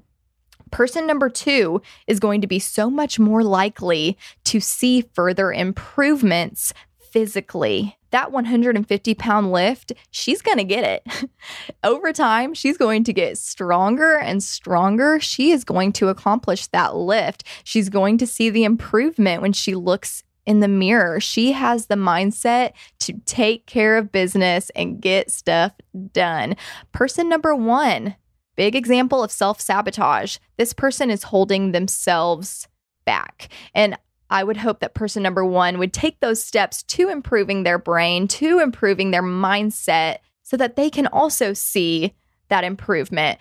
Person 0.71 1.07
number 1.07 1.29
two 1.29 1.81
is 2.07 2.19
going 2.19 2.41
to 2.41 2.47
be 2.47 2.59
so 2.59 2.89
much 2.89 3.19
more 3.19 3.43
likely 3.43 4.17
to 4.45 4.59
see 4.59 5.05
further 5.13 5.53
improvements 5.53 6.73
physically. 7.15 7.97
That 8.11 8.33
150 8.33 9.15
pound 9.15 9.49
lift, 9.49 9.93
she's 10.11 10.41
going 10.41 10.57
to 10.57 10.65
get 10.65 10.83
it. 10.83 11.29
Over 11.85 12.11
time, 12.11 12.53
she's 12.53 12.77
going 12.77 13.05
to 13.05 13.13
get 13.13 13.37
stronger 13.37 14.17
and 14.17 14.43
stronger. 14.43 15.21
She 15.21 15.51
is 15.51 15.63
going 15.63 15.93
to 15.93 16.09
accomplish 16.09 16.67
that 16.67 16.93
lift. 16.93 17.45
She's 17.63 17.87
going 17.87 18.17
to 18.17 18.27
see 18.27 18.49
the 18.49 18.65
improvement 18.65 19.41
when 19.41 19.53
she 19.53 19.75
looks 19.75 20.23
in 20.45 20.59
the 20.59 20.67
mirror. 20.67 21.21
She 21.21 21.53
has 21.53 21.85
the 21.85 21.95
mindset 21.95 22.73
to 22.99 23.13
take 23.25 23.65
care 23.65 23.97
of 23.97 24.11
business 24.11 24.69
and 24.75 24.99
get 24.99 25.31
stuff 25.31 25.71
done. 26.11 26.57
Person 26.91 27.29
number 27.29 27.55
one, 27.55 28.17
big 28.57 28.75
example 28.75 29.23
of 29.23 29.31
self 29.31 29.61
sabotage. 29.61 30.35
This 30.57 30.73
person 30.73 31.09
is 31.09 31.23
holding 31.23 31.71
themselves 31.71 32.67
back. 33.05 33.47
And 33.73 33.97
I 34.29 34.43
would 34.43 34.57
hope 34.57 34.79
that 34.79 34.93
person 34.93 35.23
number 35.23 35.45
one 35.45 35.77
would 35.77 35.93
take 35.93 36.19
those 36.19 36.43
steps 36.43 36.83
to 36.83 37.09
improving 37.09 37.63
their 37.63 37.77
brain, 37.77 38.27
to 38.29 38.59
improving 38.59 39.11
their 39.11 39.23
mindset, 39.23 40.17
so 40.43 40.57
that 40.57 40.75
they 40.75 40.89
can 40.89 41.07
also 41.07 41.53
see 41.53 42.13
that 42.49 42.63
improvement. 42.63 43.39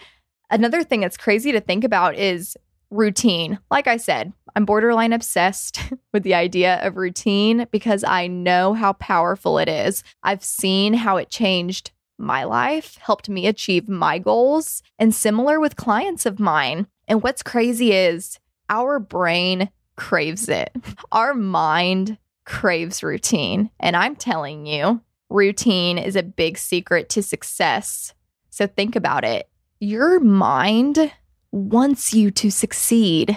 Another 0.51 0.83
thing 0.83 1.01
that's 1.01 1.17
crazy 1.17 1.53
to 1.53 1.61
think 1.61 1.85
about 1.85 2.15
is 2.17 2.57
routine. 2.91 3.59
Like 3.71 3.87
I 3.87 3.97
said, 3.97 4.33
I'm 4.55 4.65
borderline 4.65 5.13
obsessed 5.13 5.81
with 6.13 6.23
the 6.23 6.35
idea 6.35 6.85
of 6.87 6.97
routine 6.97 7.67
because 7.71 8.05
I 8.05 8.27
know 8.27 8.73
how 8.73 8.93
powerful 8.95 9.59
it 9.59 9.69
is. 9.69 10.05
I've 10.23 10.45
seen 10.45 10.95
how 10.95 11.17
it 11.17 11.29
changed 11.29 11.91
my 12.19 12.45
life, 12.45 12.97
helped 12.99 13.29
me 13.29 13.47
achieve 13.47 13.89
my 13.89 14.19
goals, 14.19 14.83
and 14.99 15.15
similar 15.15 15.59
with 15.59 15.77
clients 15.77 16.27
of 16.27 16.39
mine. 16.39 16.87
And 17.09 17.23
what's 17.23 17.43
crazy 17.43 17.93
is 17.93 18.39
our 18.71 18.99
brain 18.99 19.71
craves 19.97 20.49
it. 20.49 20.75
Our 21.13 21.35
mind 21.35 22.19
craves 22.45 23.03
routine. 23.03 23.71
And 23.81 23.97
I'm 23.97 24.17
telling 24.17 24.67
you, 24.67 25.01
routine 25.31 25.99
is 25.99 26.17
a 26.17 26.23
big 26.23 26.59
secret 26.59 27.09
to 27.11 27.23
success 27.23 28.13
So 28.55 28.69
think 28.69 28.95
about 28.95 29.25
it. 29.25 29.49
Your 29.81 30.21
mind 30.21 31.11
wants 31.51 32.15
you 32.15 32.31
to 32.31 32.51
succeed. 32.51 33.37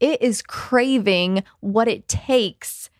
It 0.00 0.20
is 0.20 0.42
craving 0.42 1.44
what 1.60 1.88
it 1.88 2.08
takes 2.08 2.90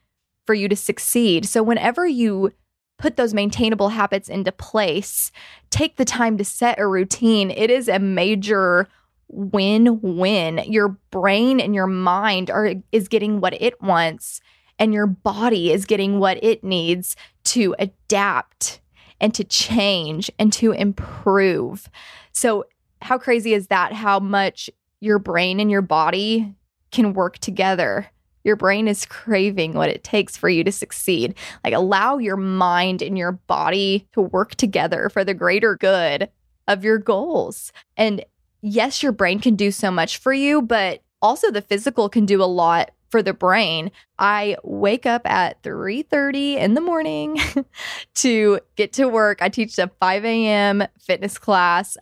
for 0.47 0.55
you 0.55 0.69
to 0.69 0.77
succeed. 0.77 1.45
So 1.45 1.63
whenever 1.63 2.07
you 2.07 2.53
put 2.97 3.17
those 3.17 3.35
maintainable 3.35 3.91
habits 3.91 4.31
into 4.31 4.53
place, 4.53 5.31
take 5.69 5.97
the 5.97 6.07
time 6.07 6.39
to 6.39 6.47
set 6.47 6.79
a 6.79 6.87
routine, 6.87 7.51
it 7.51 7.71
is 7.71 7.89
a 7.89 7.99
major 7.99 8.89
win-win. 9.33 10.63
Your 10.67 10.89
brain 11.11 11.61
and 11.61 11.75
your 11.75 11.87
mind 11.87 12.51
are 12.51 12.75
is 12.93 13.09
getting 13.09 13.41
what 13.41 13.61
it 13.61 13.81
wants 13.81 14.41
and 14.79 14.93
your 14.95 15.07
body 15.07 15.73
is 15.73 15.85
getting 15.85 16.19
what 16.19 16.43
it 16.43 16.65
needs 16.65 17.15
to 17.45 17.75
adapt 17.79 18.81
and 19.21 19.35
to 19.35 19.45
change 19.45 20.31
and 20.39 20.53
to 20.55 20.73
improve. 20.73 21.89
So 22.33 22.65
how 23.03 23.19
crazy 23.19 23.55
is 23.55 23.69
that 23.69 23.93
how 23.93 24.19
much 24.19 24.71
your 25.01 25.19
brain 25.19 25.61
and 25.61 25.71
your 25.71 25.83
body 25.83 26.55
can 26.91 27.13
work 27.13 27.39
together? 27.39 28.11
Your 28.43 28.57
brain 28.57 28.89
is 28.89 29.05
craving 29.05 29.75
what 29.75 29.91
it 29.91 30.03
takes 30.03 30.37
for 30.37 30.49
you 30.49 30.65
to 30.65 30.73
succeed. 30.73 31.35
Like, 31.63 31.75
allow 31.75 32.17
your 32.17 32.39
mind 32.39 33.03
and 33.03 33.19
your 33.19 33.33
body 33.33 34.09
to 34.15 34.23
work 34.23 34.55
together 34.55 35.11
for 35.11 35.25
the 35.25 35.35
greater 35.35 35.77
good 35.77 36.31
of 36.67 36.85
your 36.85 36.97
goals. 36.97 37.71
And 37.99 38.25
yes, 38.63 39.03
your 39.03 39.13
brain 39.13 39.41
can 39.41 39.57
do 39.57 39.71
so 39.71 39.91
much 39.91 40.19
for 40.19 40.33
you, 40.33 40.63
but 40.63 41.03
also 41.23 41.51
the 41.51 41.63
physical 41.63 42.09
can 42.09 42.27
do 42.27 42.43
a 42.43 42.45
lot 42.45 42.91
for 43.11 43.23
the 43.23 43.35
brain. 43.35 43.91
I 44.19 44.57
wake 44.63 45.05
up 45.05 45.29
at 45.29 45.63
3:30 45.63 46.57
in 46.57 46.75
the 46.75 46.81
morning 46.81 47.39
to 48.17 48.61
get 48.77 48.93
to 48.95 49.09
work. 49.09 49.43
I 49.43 49.49
teach 49.49 49.79
a 49.79 49.91
5 50.01 50.25
a.m. 50.25 50.85
fitness 50.99 51.39
class. 51.39 51.97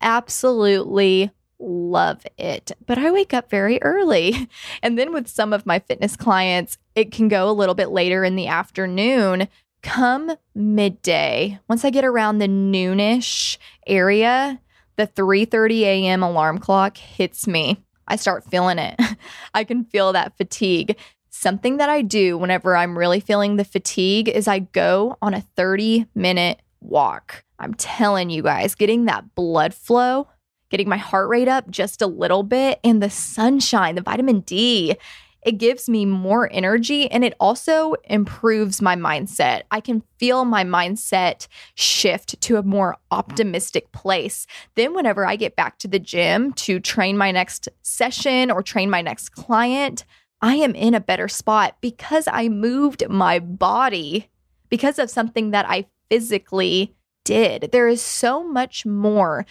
Absolutely 0.00 1.30
love 1.58 2.26
it. 2.36 2.72
But 2.86 2.98
I 2.98 3.10
wake 3.10 3.32
up 3.32 3.50
very 3.50 3.80
early. 3.82 4.48
And 4.82 4.98
then 4.98 5.12
with 5.12 5.28
some 5.28 5.52
of 5.52 5.66
my 5.66 5.78
fitness 5.78 6.16
clients, 6.16 6.78
it 6.94 7.10
can 7.10 7.28
go 7.28 7.48
a 7.48 7.52
little 7.52 7.74
bit 7.74 7.88
later 7.88 8.22
in 8.22 8.36
the 8.36 8.48
afternoon. 8.48 9.48
Come 9.82 10.36
midday, 10.54 11.58
once 11.68 11.84
I 11.84 11.90
get 11.90 12.04
around 12.04 12.38
the 12.38 12.48
noonish 12.48 13.58
area, 13.86 14.60
the 14.96 15.06
3:30 15.06 15.80
a.m. 15.82 16.22
alarm 16.22 16.58
clock 16.58 16.96
hits 16.96 17.46
me. 17.46 17.82
I 18.06 18.16
start 18.16 18.44
feeling 18.44 18.78
it. 18.78 19.00
I 19.54 19.64
can 19.64 19.84
feel 19.84 20.12
that 20.12 20.36
fatigue. 20.36 20.96
Something 21.30 21.78
that 21.78 21.90
I 21.90 22.02
do 22.02 22.38
whenever 22.38 22.76
I'm 22.76 22.96
really 22.96 23.20
feeling 23.20 23.56
the 23.56 23.64
fatigue 23.64 24.28
is 24.28 24.46
I 24.46 24.60
go 24.60 25.16
on 25.20 25.34
a 25.34 25.40
30 25.56 26.06
minute 26.14 26.60
walk. 26.80 27.44
I'm 27.58 27.74
telling 27.74 28.30
you 28.30 28.42
guys, 28.42 28.74
getting 28.74 29.06
that 29.06 29.34
blood 29.34 29.74
flow, 29.74 30.28
getting 30.70 30.88
my 30.88 30.96
heart 30.96 31.28
rate 31.28 31.48
up 31.48 31.68
just 31.70 32.02
a 32.02 32.06
little 32.06 32.42
bit, 32.42 32.78
and 32.84 33.02
the 33.02 33.10
sunshine, 33.10 33.94
the 33.94 34.02
vitamin 34.02 34.40
D, 34.40 34.96
it 35.44 35.58
gives 35.58 35.88
me 35.88 36.06
more 36.06 36.48
energy 36.50 37.10
and 37.10 37.24
it 37.24 37.34
also 37.38 37.94
improves 38.04 38.80
my 38.80 38.96
mindset. 38.96 39.62
I 39.70 39.80
can 39.80 40.02
feel 40.18 40.44
my 40.44 40.64
mindset 40.64 41.46
shift 41.74 42.40
to 42.42 42.56
a 42.56 42.62
more 42.62 42.96
optimistic 43.10 43.92
place. 43.92 44.46
Then, 44.74 44.94
whenever 44.94 45.26
I 45.26 45.36
get 45.36 45.54
back 45.54 45.78
to 45.80 45.88
the 45.88 45.98
gym 45.98 46.52
to 46.54 46.80
train 46.80 47.18
my 47.18 47.30
next 47.30 47.68
session 47.82 48.50
or 48.50 48.62
train 48.62 48.88
my 48.88 49.02
next 49.02 49.30
client, 49.30 50.04
I 50.40 50.56
am 50.56 50.74
in 50.74 50.94
a 50.94 51.00
better 51.00 51.28
spot 51.28 51.76
because 51.80 52.26
I 52.30 52.48
moved 52.48 53.08
my 53.08 53.38
body 53.38 54.30
because 54.70 54.98
of 54.98 55.10
something 55.10 55.50
that 55.50 55.68
I 55.68 55.86
physically 56.10 56.94
did. 57.24 57.70
There 57.72 57.88
is 57.88 58.02
so 58.02 58.42
much 58.42 58.84
more 58.86 59.46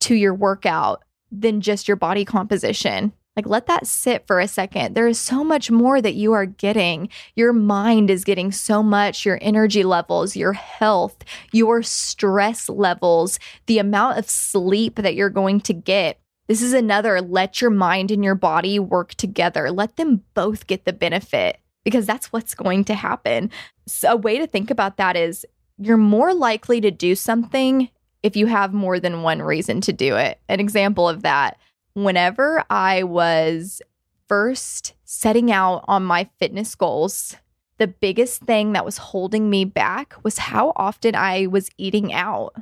to 0.00 0.14
your 0.14 0.34
workout 0.34 1.04
than 1.30 1.60
just 1.60 1.88
your 1.88 1.96
body 1.96 2.24
composition. 2.24 3.12
Like, 3.36 3.46
let 3.46 3.66
that 3.66 3.86
sit 3.86 4.26
for 4.26 4.40
a 4.40 4.48
second. 4.48 4.94
There 4.94 5.06
is 5.06 5.20
so 5.20 5.44
much 5.44 5.70
more 5.70 6.00
that 6.00 6.14
you 6.14 6.32
are 6.32 6.46
getting. 6.46 7.10
Your 7.34 7.52
mind 7.52 8.08
is 8.08 8.24
getting 8.24 8.50
so 8.50 8.82
much, 8.82 9.26
your 9.26 9.38
energy 9.42 9.84
levels, 9.84 10.36
your 10.36 10.54
health, 10.54 11.22
your 11.52 11.82
stress 11.82 12.70
levels, 12.70 13.38
the 13.66 13.78
amount 13.78 14.18
of 14.18 14.30
sleep 14.30 14.96
that 14.96 15.14
you're 15.14 15.28
going 15.28 15.60
to 15.62 15.74
get. 15.74 16.18
This 16.48 16.62
is 16.62 16.72
another 16.72 17.20
let 17.20 17.60
your 17.60 17.70
mind 17.70 18.10
and 18.10 18.24
your 18.24 18.34
body 18.34 18.78
work 18.78 19.14
together. 19.14 19.70
Let 19.70 19.96
them 19.96 20.22
both 20.32 20.66
get 20.66 20.86
the 20.86 20.94
benefit 20.94 21.58
because 21.84 22.06
that's 22.06 22.32
what's 22.32 22.54
going 22.54 22.84
to 22.84 22.94
happen. 22.94 23.50
So, 23.86 24.12
a 24.12 24.16
way 24.16 24.38
to 24.38 24.46
think 24.46 24.70
about 24.70 24.96
that 24.96 25.14
is 25.14 25.44
you're 25.76 25.98
more 25.98 26.32
likely 26.32 26.80
to 26.80 26.90
do 26.90 27.14
something 27.14 27.90
if 28.22 28.34
you 28.34 28.46
have 28.46 28.72
more 28.72 28.98
than 28.98 29.22
one 29.22 29.42
reason 29.42 29.82
to 29.82 29.92
do 29.92 30.16
it. 30.16 30.40
An 30.48 30.58
example 30.58 31.06
of 31.06 31.22
that 31.22 31.58
whenever 31.96 32.62
I 32.68 33.04
was 33.04 33.80
first 34.28 34.94
setting 35.04 35.50
out 35.50 35.82
on 35.88 36.04
my 36.04 36.28
fitness 36.38 36.74
goals, 36.74 37.36
the 37.78 37.86
biggest 37.86 38.42
thing 38.42 38.74
that 38.74 38.84
was 38.84 38.98
holding 38.98 39.48
me 39.48 39.64
back 39.64 40.14
was 40.22 40.36
how 40.38 40.72
often 40.76 41.14
I 41.14 41.46
was 41.46 41.70
eating 41.78 42.12
out. 42.12 42.54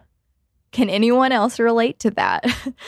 Can 0.71 0.91
anyone 0.91 1.31
else 1.31 1.61
relate 1.61 2.01
to 2.01 2.11
that? 2.13 2.45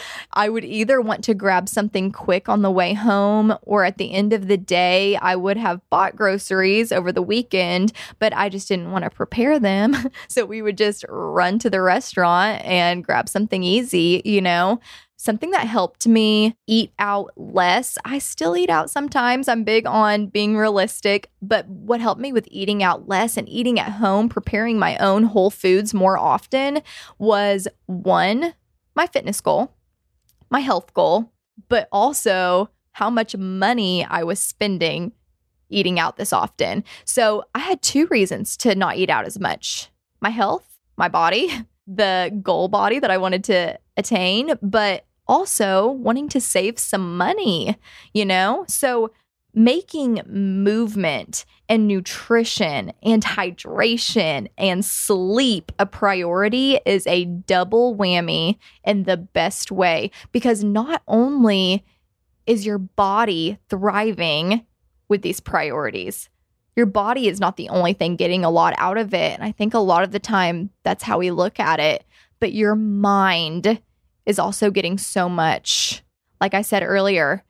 I 0.33 0.49
would 0.49 0.65
either 0.65 1.01
want 1.01 1.23
to 1.25 1.35
grab 1.35 1.69
something 1.69 2.11
quick 2.11 2.49
on 2.49 2.63
the 2.63 2.71
way 2.71 2.95
home, 2.95 3.57
or 3.63 3.85
at 3.85 3.97
the 3.97 4.13
end 4.13 4.33
of 4.33 4.49
the 4.49 4.57
day, 4.57 5.17
I 5.17 5.37
would 5.37 5.57
have 5.57 5.89
bought 5.89 6.17
groceries 6.17 6.91
over 6.91 7.13
the 7.13 7.23
weekend, 7.23 7.93
but 8.19 8.37
I 8.37 8.49
just 8.49 8.67
didn't 8.67 8.91
want 8.91 9.05
to 9.05 9.11
prepare 9.11 9.59
them. 9.59 9.97
So 10.29 10.45
we 10.45 10.61
would 10.61 10.77
just 10.77 11.05
run 11.09 11.59
to 11.61 11.71
the 11.71 11.81
restaurant 11.81 12.63
and 12.65 13.05
grab 13.05 13.29
something 13.29 13.63
easy, 13.63 14.21
you 14.25 14.43
know? 14.43 14.81
Something 15.19 15.51
that 15.53 15.67
helped 15.67 16.07
me 16.07 16.57
eat 16.67 16.93
out 16.99 17.33
less. 17.37 17.97
I 18.05 18.19
still 18.19 18.57
eat 18.57 18.69
out 18.69 18.91
sometimes. 18.91 19.49
I'm 19.49 19.65
big 19.65 19.87
on 19.87 20.27
being 20.27 20.57
realistic, 20.57 21.31
but 21.41 21.67
what 21.67 22.01
helped 22.01 22.21
me 22.21 22.33
with 22.33 22.47
eating 22.51 22.83
out 22.83 23.09
less 23.09 23.37
and 23.37 23.49
eating 23.49 23.81
at 23.81 23.93
home, 23.93 24.29
preparing 24.29 24.79
my 24.79 24.97
own 24.99 25.25
whole 25.25 25.51
foods 25.51 25.95
more 25.95 26.19
often 26.19 26.83
was 27.19 27.67
one, 27.87 28.55
my 28.95 29.07
fitness 29.07 29.41
goal, 29.41 29.73
my 30.51 30.61
health 30.61 30.93
goal, 30.93 31.33
but 31.69 31.89
also 31.91 32.69
how 32.93 33.09
much 33.09 33.35
money 33.37 34.05
I 34.05 34.23
was 34.23 34.39
spending 34.39 35.13
eating 35.69 35.99
out 35.99 36.17
this 36.17 36.33
often. 36.33 36.85
So 37.05 37.45
I 37.55 37.61
had 37.61 37.83
two 37.83 38.07
reasons 38.07 38.57
to 38.59 38.75
not 38.75 38.97
eat 38.97 39.11
out 39.11 39.25
as 39.25 39.39
much 39.39 39.91
my 40.21 40.31
health, 40.31 40.79
my 40.97 41.09
body, 41.09 41.51
the 41.87 42.39
goal 42.43 42.69
body 42.69 42.99
that 42.99 43.11
I 43.11 43.19
wanted 43.19 43.45
to 43.45 43.79
attain, 43.97 44.53
but 44.61 45.06
also 45.27 45.89
wanting 45.89 46.29
to 46.31 46.41
save 46.41 46.79
some 46.79 47.17
money, 47.17 47.77
you 48.13 48.25
know? 48.25 48.65
So 48.69 49.13
making 49.57 50.21
movement 50.27 51.47
and 51.67 51.89
nutrition 51.89 52.93
and 53.03 53.25
hydration 53.25 54.49
and 54.59 54.85
sleep 54.85 55.73
a 55.79 55.87
priority 55.87 56.79
is 56.85 57.07
a 57.07 57.25
double 57.25 57.97
whammy 57.97 58.59
in 58.85 59.05
the 59.05 59.17
best 59.17 59.73
way 59.73 60.11
because 60.31 60.63
not 60.63 61.03
only 61.09 61.85
is 62.47 62.67
your 62.67 62.79
body 62.79 63.59
thriving 63.71 64.65
with 65.09 65.23
these 65.23 65.41
priorities, 65.41 66.29
your 66.77 66.87
body 66.87 67.27
is 67.27 67.41
not 67.41 67.57
the 67.57 67.71
only 67.71 67.95
thing 67.95 68.17
getting 68.17 68.45
a 68.45 68.51
lot 68.51 68.75
out 68.77 68.99
of 68.99 69.15
it. 69.15 69.33
And 69.33 69.43
I 69.43 69.53
think 69.53 69.73
a 69.73 69.79
lot 69.79 70.03
of 70.03 70.13
the 70.13 70.21
time 70.21 70.69
that's 70.83 71.03
how 71.03 71.19
we 71.19 71.31
look 71.31 71.59
at 71.59 71.81
it. 71.81 72.05
But 72.39 72.53
your 72.53 72.75
mind 72.75 73.81
is 74.27 74.39
also 74.39 74.71
getting 74.71 74.99
so 74.99 75.29
much. 75.29 76.03
Like 76.41 76.53
I 76.53 76.63
said 76.63 76.83
earlier, 76.83 77.43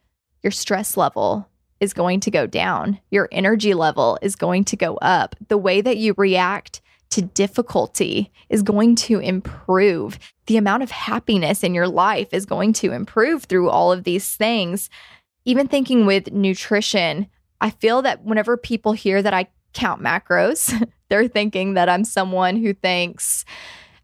your 0.43 0.51
stress 0.51 0.95
level 0.95 1.49
is 1.79 1.93
going 1.93 2.19
to 2.21 2.31
go 2.31 2.47
down, 2.47 2.99
your 3.11 3.27
energy 3.31 3.73
level 3.73 4.17
is 4.21 4.35
going 4.35 4.63
to 4.65 4.77
go 4.77 4.95
up. 4.97 5.35
The 5.47 5.57
way 5.57 5.81
that 5.81 5.97
you 5.97 6.13
react 6.17 6.81
to 7.09 7.21
difficulty 7.21 8.31
is 8.49 8.63
going 8.63 8.95
to 8.95 9.19
improve. 9.19 10.19
The 10.47 10.57
amount 10.57 10.83
of 10.83 10.91
happiness 10.91 11.63
in 11.63 11.73
your 11.73 11.87
life 11.87 12.33
is 12.33 12.45
going 12.45 12.73
to 12.73 12.91
improve 12.91 13.43
through 13.45 13.69
all 13.69 13.91
of 13.91 14.03
these 14.03 14.35
things. 14.35 14.89
Even 15.45 15.67
thinking 15.67 16.05
with 16.05 16.31
nutrition, 16.31 17.27
I 17.61 17.69
feel 17.69 18.01
that 18.01 18.23
whenever 18.23 18.57
people 18.57 18.93
hear 18.93 19.21
that 19.21 19.33
I 19.33 19.47
count 19.73 20.01
macros, 20.01 20.87
they're 21.09 21.27
thinking 21.27 21.75
that 21.75 21.89
I'm 21.89 22.03
someone 22.03 22.57
who 22.57 22.73
thinks, 22.73 23.45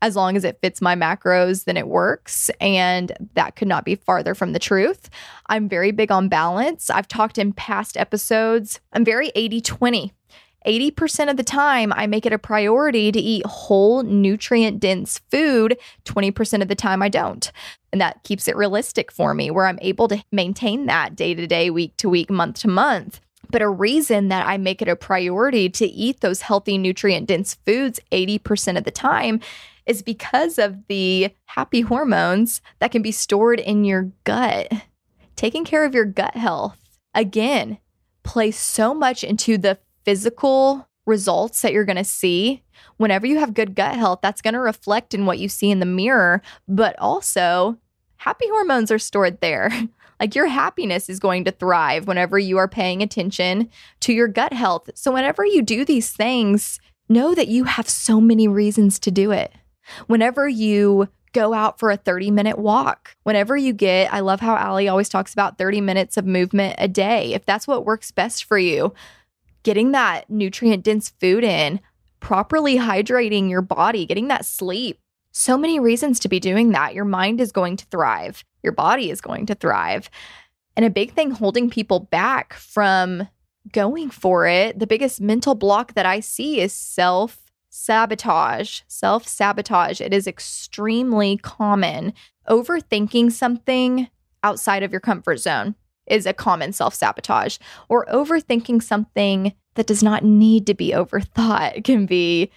as 0.03 0.17
long 0.17 0.35
as 0.35 0.43
it 0.43 0.59
fits 0.61 0.81
my 0.81 0.95
macros, 0.95 1.63
then 1.63 1.77
it 1.77 1.87
works. 1.87 2.51
And 2.59 3.13
that 3.35 3.55
could 3.55 3.69
not 3.69 3.85
be 3.85 3.95
farther 3.95 4.35
from 4.35 4.51
the 4.51 4.59
truth. 4.59 5.09
I'm 5.47 5.69
very 5.69 5.91
big 5.91 6.11
on 6.11 6.27
balance. 6.27 6.89
I've 6.89 7.07
talked 7.07 7.37
in 7.37 7.53
past 7.53 7.95
episodes, 7.95 8.81
I'm 8.91 9.05
very 9.05 9.31
80 9.33 9.61
20. 9.61 10.13
80% 10.65 11.29
of 11.29 11.35
the 11.35 11.43
time, 11.43 11.91
I 11.93 12.07
make 12.07 12.25
it 12.25 12.31
a 12.31 12.39
priority 12.39 13.11
to 13.11 13.19
eat 13.19 13.45
whole, 13.45 14.01
nutrient 14.03 14.79
dense 14.79 15.19
food. 15.29 15.77
20% 16.05 16.61
of 16.61 16.69
the 16.69 16.75
time, 16.75 17.01
I 17.01 17.09
don't. 17.09 17.51
And 17.91 17.99
that 17.99 18.23
keeps 18.23 18.47
it 18.47 18.55
realistic 18.55 19.11
for 19.11 19.33
me, 19.33 19.51
where 19.51 19.67
I'm 19.67 19.79
able 19.81 20.07
to 20.07 20.23
maintain 20.31 20.85
that 20.85 21.17
day 21.17 21.33
to 21.33 21.47
day, 21.47 21.69
week 21.69 21.97
to 21.97 22.07
week, 22.07 22.29
month 22.29 22.59
to 22.61 22.69
month. 22.69 23.19
But 23.49 23.61
a 23.61 23.67
reason 23.67 24.29
that 24.29 24.47
I 24.47 24.57
make 24.57 24.81
it 24.81 24.87
a 24.87 24.95
priority 24.95 25.69
to 25.69 25.85
eat 25.85 26.21
those 26.21 26.41
healthy, 26.41 26.77
nutrient 26.77 27.27
dense 27.27 27.55
foods 27.65 27.99
80% 28.13 28.77
of 28.77 28.85
the 28.85 28.91
time 28.91 29.41
is 29.85 30.01
because 30.01 30.57
of 30.57 30.87
the 30.87 31.33
happy 31.45 31.81
hormones 31.81 32.61
that 32.79 32.91
can 32.91 33.01
be 33.01 33.11
stored 33.11 33.59
in 33.59 33.83
your 33.83 34.11
gut. 34.23 34.71
Taking 35.35 35.65
care 35.65 35.85
of 35.85 35.95
your 35.95 36.05
gut 36.05 36.35
health, 36.35 36.77
again, 37.13 37.79
plays 38.23 38.57
so 38.57 38.93
much 38.93 39.23
into 39.23 39.57
the 39.57 39.77
physical 40.05 40.87
results 41.05 41.61
that 41.61 41.73
you're 41.73 41.85
going 41.85 41.97
to 41.97 42.03
see. 42.03 42.63
Whenever 42.97 43.27
you 43.27 43.39
have 43.39 43.53
good 43.53 43.75
gut 43.75 43.95
health, 43.95 44.19
that's 44.21 44.41
going 44.41 44.53
to 44.53 44.59
reflect 44.59 45.13
in 45.13 45.25
what 45.25 45.39
you 45.39 45.49
see 45.49 45.69
in 45.69 45.79
the 45.79 45.85
mirror, 45.85 46.41
but 46.67 46.97
also 46.99 47.77
happy 48.17 48.47
hormones 48.47 48.91
are 48.91 48.99
stored 48.99 49.41
there. 49.41 49.71
Like 50.19 50.35
your 50.35 50.47
happiness 50.47 51.09
is 51.09 51.19
going 51.19 51.43
to 51.45 51.51
thrive 51.51 52.07
whenever 52.07 52.39
you 52.39 52.57
are 52.57 52.67
paying 52.67 53.01
attention 53.01 53.69
to 54.01 54.13
your 54.13 54.29
gut 54.29 54.53
health. 54.53 54.89
So, 54.95 55.11
whenever 55.11 55.45
you 55.45 55.61
do 55.61 55.83
these 55.83 56.11
things, 56.11 56.79
know 57.09 57.35
that 57.35 57.49
you 57.49 57.65
have 57.65 57.89
so 57.89 58.21
many 58.21 58.47
reasons 58.47 58.99
to 58.99 59.11
do 59.11 59.31
it. 59.31 59.51
Whenever 60.07 60.47
you 60.47 61.09
go 61.33 61.53
out 61.53 61.79
for 61.79 61.91
a 61.91 61.97
30 61.97 62.31
minute 62.31 62.57
walk, 62.57 63.15
whenever 63.23 63.57
you 63.57 63.73
get, 63.73 64.13
I 64.13 64.21
love 64.21 64.39
how 64.39 64.55
Ali 64.55 64.87
always 64.87 65.09
talks 65.09 65.33
about 65.33 65.57
30 65.57 65.81
minutes 65.81 66.15
of 66.15 66.25
movement 66.25 66.75
a 66.77 66.87
day. 66.87 67.33
If 67.33 67.45
that's 67.45 67.67
what 67.67 67.85
works 67.85 68.11
best 68.11 68.45
for 68.45 68.57
you, 68.57 68.93
getting 69.63 69.91
that 69.91 70.29
nutrient 70.29 70.83
dense 70.83 71.09
food 71.19 71.43
in, 71.43 71.79
properly 72.19 72.77
hydrating 72.77 73.49
your 73.49 73.61
body, 73.61 74.05
getting 74.05 74.27
that 74.29 74.45
sleep. 74.45 74.99
So 75.31 75.57
many 75.57 75.79
reasons 75.79 76.19
to 76.21 76.29
be 76.29 76.39
doing 76.39 76.69
that. 76.71 76.93
Your 76.93 77.05
mind 77.05 77.41
is 77.41 77.51
going 77.51 77.77
to 77.77 77.85
thrive, 77.85 78.43
your 78.61 78.73
body 78.73 79.09
is 79.09 79.19
going 79.19 79.47
to 79.47 79.55
thrive. 79.55 80.09
And 80.75 80.85
a 80.85 80.89
big 80.89 81.13
thing 81.13 81.31
holding 81.31 81.69
people 81.69 81.99
back 81.99 82.53
from 82.53 83.27
going 83.71 84.09
for 84.09 84.47
it, 84.47 84.79
the 84.79 84.87
biggest 84.87 85.21
mental 85.21 85.55
block 85.55 85.93
that 85.93 86.05
I 86.05 86.19
see 86.19 86.59
is 86.59 86.73
self 86.73 87.42
sabotage. 87.73 88.81
Self 88.87 89.27
sabotage. 89.27 89.99
It 89.99 90.13
is 90.13 90.27
extremely 90.27 91.37
common. 91.37 92.13
Overthinking 92.47 93.31
something 93.31 94.09
outside 94.43 94.83
of 94.83 94.91
your 94.91 95.01
comfort 95.01 95.37
zone 95.37 95.73
is 96.05 96.25
a 96.27 96.33
common 96.33 96.71
self 96.71 96.93
sabotage, 96.93 97.57
or 97.89 98.05
overthinking 98.05 98.83
something 98.83 99.53
that 99.73 99.87
does 99.87 100.03
not 100.03 100.23
need 100.23 100.67
to 100.67 100.75
be 100.75 100.91
overthought 100.91 101.83
can 101.83 102.05
be 102.05 102.51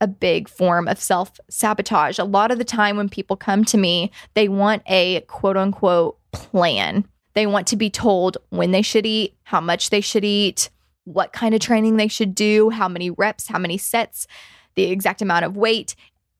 a 0.00 0.06
big 0.06 0.48
form 0.48 0.88
of 0.88 0.98
self 0.98 1.38
sabotage. 1.50 2.18
A 2.18 2.24
lot 2.24 2.50
of 2.50 2.56
the 2.56 2.64
time, 2.64 2.96
when 2.96 3.10
people 3.10 3.36
come 3.36 3.66
to 3.66 3.76
me, 3.76 4.10
they 4.32 4.48
want 4.48 4.82
a 4.86 5.20
quote 5.22 5.58
unquote 5.58 6.18
plan. 6.32 7.06
They 7.34 7.46
want 7.46 7.66
to 7.68 7.76
be 7.76 7.90
told 7.90 8.38
when 8.48 8.70
they 8.70 8.82
should 8.82 9.04
eat, 9.04 9.34
how 9.44 9.60
much 9.60 9.90
they 9.90 10.00
should 10.00 10.24
eat, 10.24 10.70
what 11.04 11.34
kind 11.34 11.54
of 11.54 11.60
training 11.60 11.96
they 11.96 12.08
should 12.08 12.34
do, 12.34 12.70
how 12.70 12.88
many 12.88 13.10
reps, 13.10 13.48
how 13.48 13.58
many 13.58 13.76
sets, 13.76 14.26
the 14.74 14.84
exact 14.84 15.22
amount 15.22 15.44
of 15.44 15.56
weight. 15.56 15.94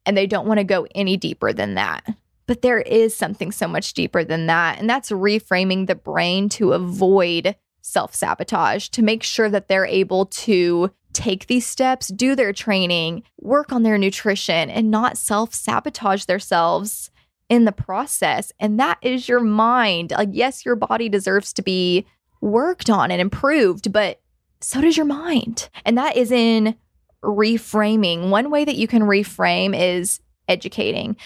And 0.04 0.16
they 0.16 0.26
don't 0.26 0.46
want 0.46 0.58
to 0.58 0.64
go 0.64 0.86
any 0.94 1.16
deeper 1.16 1.52
than 1.52 1.74
that. 1.74 2.04
But 2.46 2.62
there 2.62 2.80
is 2.80 3.16
something 3.16 3.52
so 3.52 3.68
much 3.68 3.94
deeper 3.94 4.24
than 4.24 4.46
that. 4.46 4.78
And 4.78 4.90
that's 4.90 5.10
reframing 5.10 5.86
the 5.86 5.94
brain 5.94 6.48
to 6.50 6.72
avoid 6.72 7.54
self 7.82 8.14
sabotage, 8.14 8.88
to 8.88 9.02
make 9.02 9.22
sure 9.22 9.48
that 9.48 9.68
they're 9.68 9.86
able 9.86 10.26
to 10.26 10.90
take 11.12 11.46
these 11.46 11.66
steps, 11.66 12.08
do 12.08 12.34
their 12.34 12.52
training, 12.52 13.22
work 13.40 13.72
on 13.72 13.82
their 13.82 13.98
nutrition, 13.98 14.70
and 14.70 14.90
not 14.90 15.16
self 15.16 15.54
sabotage 15.54 16.24
themselves 16.24 17.10
in 17.48 17.64
the 17.64 17.72
process. 17.72 18.52
And 18.58 18.80
that 18.80 18.98
is 19.02 19.28
your 19.28 19.40
mind. 19.40 20.12
Like, 20.12 20.30
yes, 20.32 20.64
your 20.64 20.76
body 20.76 21.08
deserves 21.08 21.52
to 21.54 21.62
be 21.62 22.06
worked 22.40 22.88
on 22.88 23.10
and 23.10 23.20
improved, 23.20 23.92
but 23.92 24.20
so 24.60 24.80
does 24.80 24.96
your 24.96 25.06
mind. 25.06 25.68
And 25.84 25.98
that 25.98 26.16
is 26.16 26.30
in 26.30 26.76
reframing. 27.22 28.30
One 28.30 28.50
way 28.50 28.64
that 28.64 28.76
you 28.76 28.86
can 28.86 29.02
reframe 29.02 29.78
is 29.78 30.20
educating. 30.48 31.16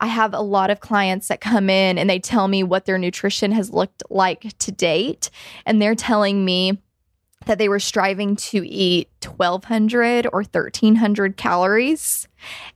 I 0.00 0.06
have 0.06 0.34
a 0.34 0.40
lot 0.40 0.70
of 0.70 0.80
clients 0.80 1.28
that 1.28 1.40
come 1.40 1.70
in 1.70 1.98
and 1.98 2.10
they 2.10 2.18
tell 2.18 2.48
me 2.48 2.62
what 2.62 2.84
their 2.84 2.98
nutrition 2.98 3.52
has 3.52 3.70
looked 3.70 4.02
like 4.10 4.56
to 4.58 4.72
date. 4.72 5.30
And 5.64 5.80
they're 5.80 5.94
telling 5.94 6.44
me 6.44 6.78
that 7.46 7.58
they 7.58 7.68
were 7.68 7.78
striving 7.78 8.36
to 8.36 8.66
eat 8.66 9.08
1200 9.24 10.26
or 10.26 10.42
1300 10.42 11.36
calories 11.36 12.26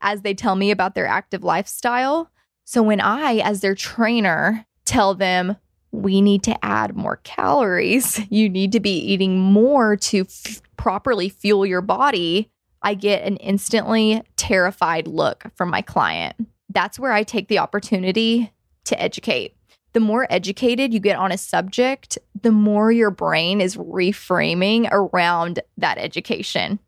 as 0.00 0.22
they 0.22 0.34
tell 0.34 0.56
me 0.56 0.70
about 0.70 0.94
their 0.94 1.06
active 1.06 1.42
lifestyle. 1.42 2.30
So 2.64 2.82
when 2.82 3.00
I, 3.00 3.36
as 3.38 3.60
their 3.60 3.74
trainer, 3.74 4.66
tell 4.84 5.14
them, 5.14 5.56
we 5.90 6.20
need 6.20 6.42
to 6.44 6.64
add 6.64 6.96
more 6.96 7.16
calories, 7.24 8.20
you 8.30 8.48
need 8.48 8.72
to 8.72 8.80
be 8.80 8.96
eating 8.98 9.38
more 9.38 9.96
to 9.96 10.20
f- 10.20 10.62
properly 10.76 11.28
fuel 11.28 11.64
your 11.64 11.80
body, 11.80 12.50
I 12.82 12.94
get 12.94 13.24
an 13.24 13.36
instantly 13.38 14.22
terrified 14.36 15.06
look 15.06 15.44
from 15.54 15.70
my 15.70 15.82
client. 15.82 16.36
That's 16.68 16.98
where 16.98 17.12
I 17.12 17.22
take 17.22 17.48
the 17.48 17.58
opportunity 17.58 18.52
to 18.84 19.00
educate 19.00 19.54
the 19.92 20.00
more 20.00 20.26
educated 20.30 20.92
you 20.92 21.00
get 21.00 21.18
on 21.18 21.32
a 21.32 21.38
subject, 21.38 22.18
the 22.40 22.52
more 22.52 22.92
your 22.92 23.10
brain 23.10 23.60
is 23.60 23.76
reframing 23.76 24.88
around 24.92 25.60
that 25.76 25.98
education. 25.98 26.78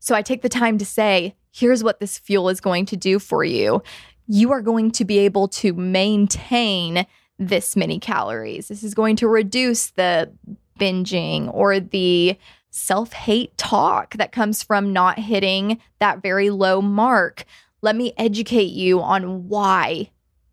So 0.00 0.14
I 0.14 0.22
take 0.22 0.42
the 0.42 0.48
time 0.48 0.78
to 0.78 0.84
say, 0.84 1.34
here's 1.52 1.82
what 1.82 2.00
this 2.00 2.18
fuel 2.18 2.48
is 2.48 2.60
going 2.60 2.86
to 2.86 2.96
do 2.96 3.18
for 3.18 3.44
you. 3.44 3.82
You 4.26 4.52
are 4.52 4.60
going 4.60 4.90
to 4.92 5.04
be 5.04 5.18
able 5.20 5.48
to 5.48 5.72
maintain 5.72 7.06
this 7.38 7.76
many 7.76 7.98
calories. 7.98 8.68
This 8.68 8.82
is 8.82 8.94
going 8.94 9.16
to 9.16 9.28
reduce 9.28 9.90
the 9.90 10.32
binging 10.78 11.52
or 11.54 11.80
the 11.80 12.36
self 12.70 13.12
hate 13.12 13.56
talk 13.56 14.14
that 14.16 14.32
comes 14.32 14.62
from 14.62 14.92
not 14.92 15.18
hitting 15.18 15.80
that 16.00 16.22
very 16.22 16.50
low 16.50 16.82
mark. 16.82 17.44
Let 17.82 17.96
me 17.96 18.12
educate 18.18 18.72
you 18.72 19.00
on 19.00 19.48
why 19.48 20.10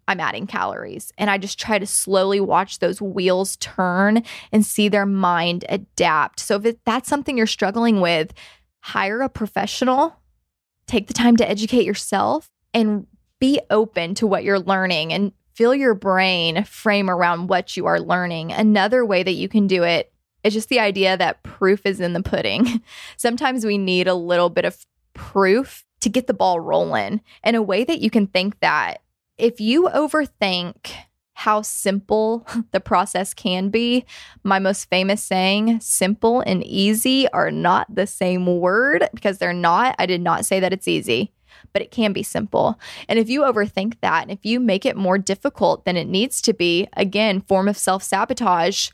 I'm 0.07 0.19
adding 0.19 0.47
calories. 0.47 1.11
And 1.17 1.29
I 1.29 1.37
just 1.37 1.59
try 1.59 1.79
to 1.79 1.85
slowly 1.85 2.39
watch 2.39 2.79
those 2.79 3.01
wheels 3.01 3.55
turn 3.57 4.23
and 4.51 4.65
see 4.65 4.89
their 4.89 5.05
mind 5.05 5.65
adapt. 5.69 6.39
So 6.39 6.59
if 6.63 6.75
that's 6.83 7.09
something 7.09 7.37
you're 7.37 7.47
struggling 7.47 8.01
with, 8.01 8.33
hire 8.81 9.21
a 9.21 9.29
professional, 9.29 10.15
take 10.87 11.07
the 11.07 11.13
time 11.13 11.37
to 11.37 11.49
educate 11.49 11.85
yourself, 11.85 12.49
and 12.73 13.07
be 13.39 13.59
open 13.69 14.15
to 14.15 14.27
what 14.27 14.43
you're 14.43 14.59
learning 14.59 15.13
and 15.13 15.31
feel 15.53 15.75
your 15.75 15.93
brain 15.93 16.63
frame 16.63 17.09
around 17.09 17.47
what 17.47 17.77
you 17.77 17.85
are 17.85 17.99
learning. 17.99 18.51
Another 18.51 19.05
way 19.05 19.21
that 19.21 19.33
you 19.33 19.47
can 19.47 19.67
do 19.67 19.83
it 19.83 20.12
is 20.43 20.53
just 20.53 20.69
the 20.69 20.79
idea 20.79 21.17
that 21.17 21.43
proof 21.43 21.85
is 21.85 21.99
in 21.99 22.13
the 22.13 22.23
pudding. 22.23 22.81
Sometimes 23.17 23.65
we 23.65 23.77
need 23.77 24.07
a 24.07 24.13
little 24.13 24.49
bit 24.49 24.65
of 24.65 24.85
proof 25.13 25.85
to 26.01 26.09
get 26.09 26.27
the 26.27 26.33
ball 26.33 26.59
rolling. 26.59 27.21
in 27.43 27.55
a 27.55 27.61
way 27.61 27.83
that 27.83 28.01
you 28.01 28.09
can 28.09 28.27
think 28.27 28.59
that 28.59 29.01
if 29.37 29.59
you 29.59 29.89
overthink 29.89 30.91
how 31.33 31.61
simple 31.61 32.45
the 32.71 32.79
process 32.79 33.33
can 33.33 33.69
be, 33.69 34.05
my 34.43 34.59
most 34.59 34.89
famous 34.89 35.23
saying, 35.23 35.79
simple 35.79 36.41
and 36.41 36.63
easy 36.63 37.27
are 37.29 37.51
not 37.51 37.93
the 37.93 38.07
same 38.07 38.59
word 38.59 39.07
because 39.13 39.37
they're 39.37 39.53
not. 39.53 39.95
I 39.97 40.05
did 40.05 40.21
not 40.21 40.45
say 40.45 40.59
that 40.59 40.73
it's 40.73 40.87
easy, 40.87 41.31
but 41.71 41.81
it 41.81 41.91
can 41.91 42.13
be 42.13 42.23
simple. 42.23 42.79
And 43.07 43.17
if 43.17 43.29
you 43.29 43.41
overthink 43.41 43.95
that 44.01 44.23
and 44.23 44.31
if 44.31 44.45
you 44.45 44.59
make 44.59 44.85
it 44.85 44.95
more 44.95 45.17
difficult 45.17 45.85
than 45.85 45.97
it 45.97 46.07
needs 46.07 46.41
to 46.43 46.53
be, 46.53 46.87
again, 46.93 47.41
form 47.41 47.67
of 47.67 47.77
self 47.77 48.03
sabotage. 48.03 48.89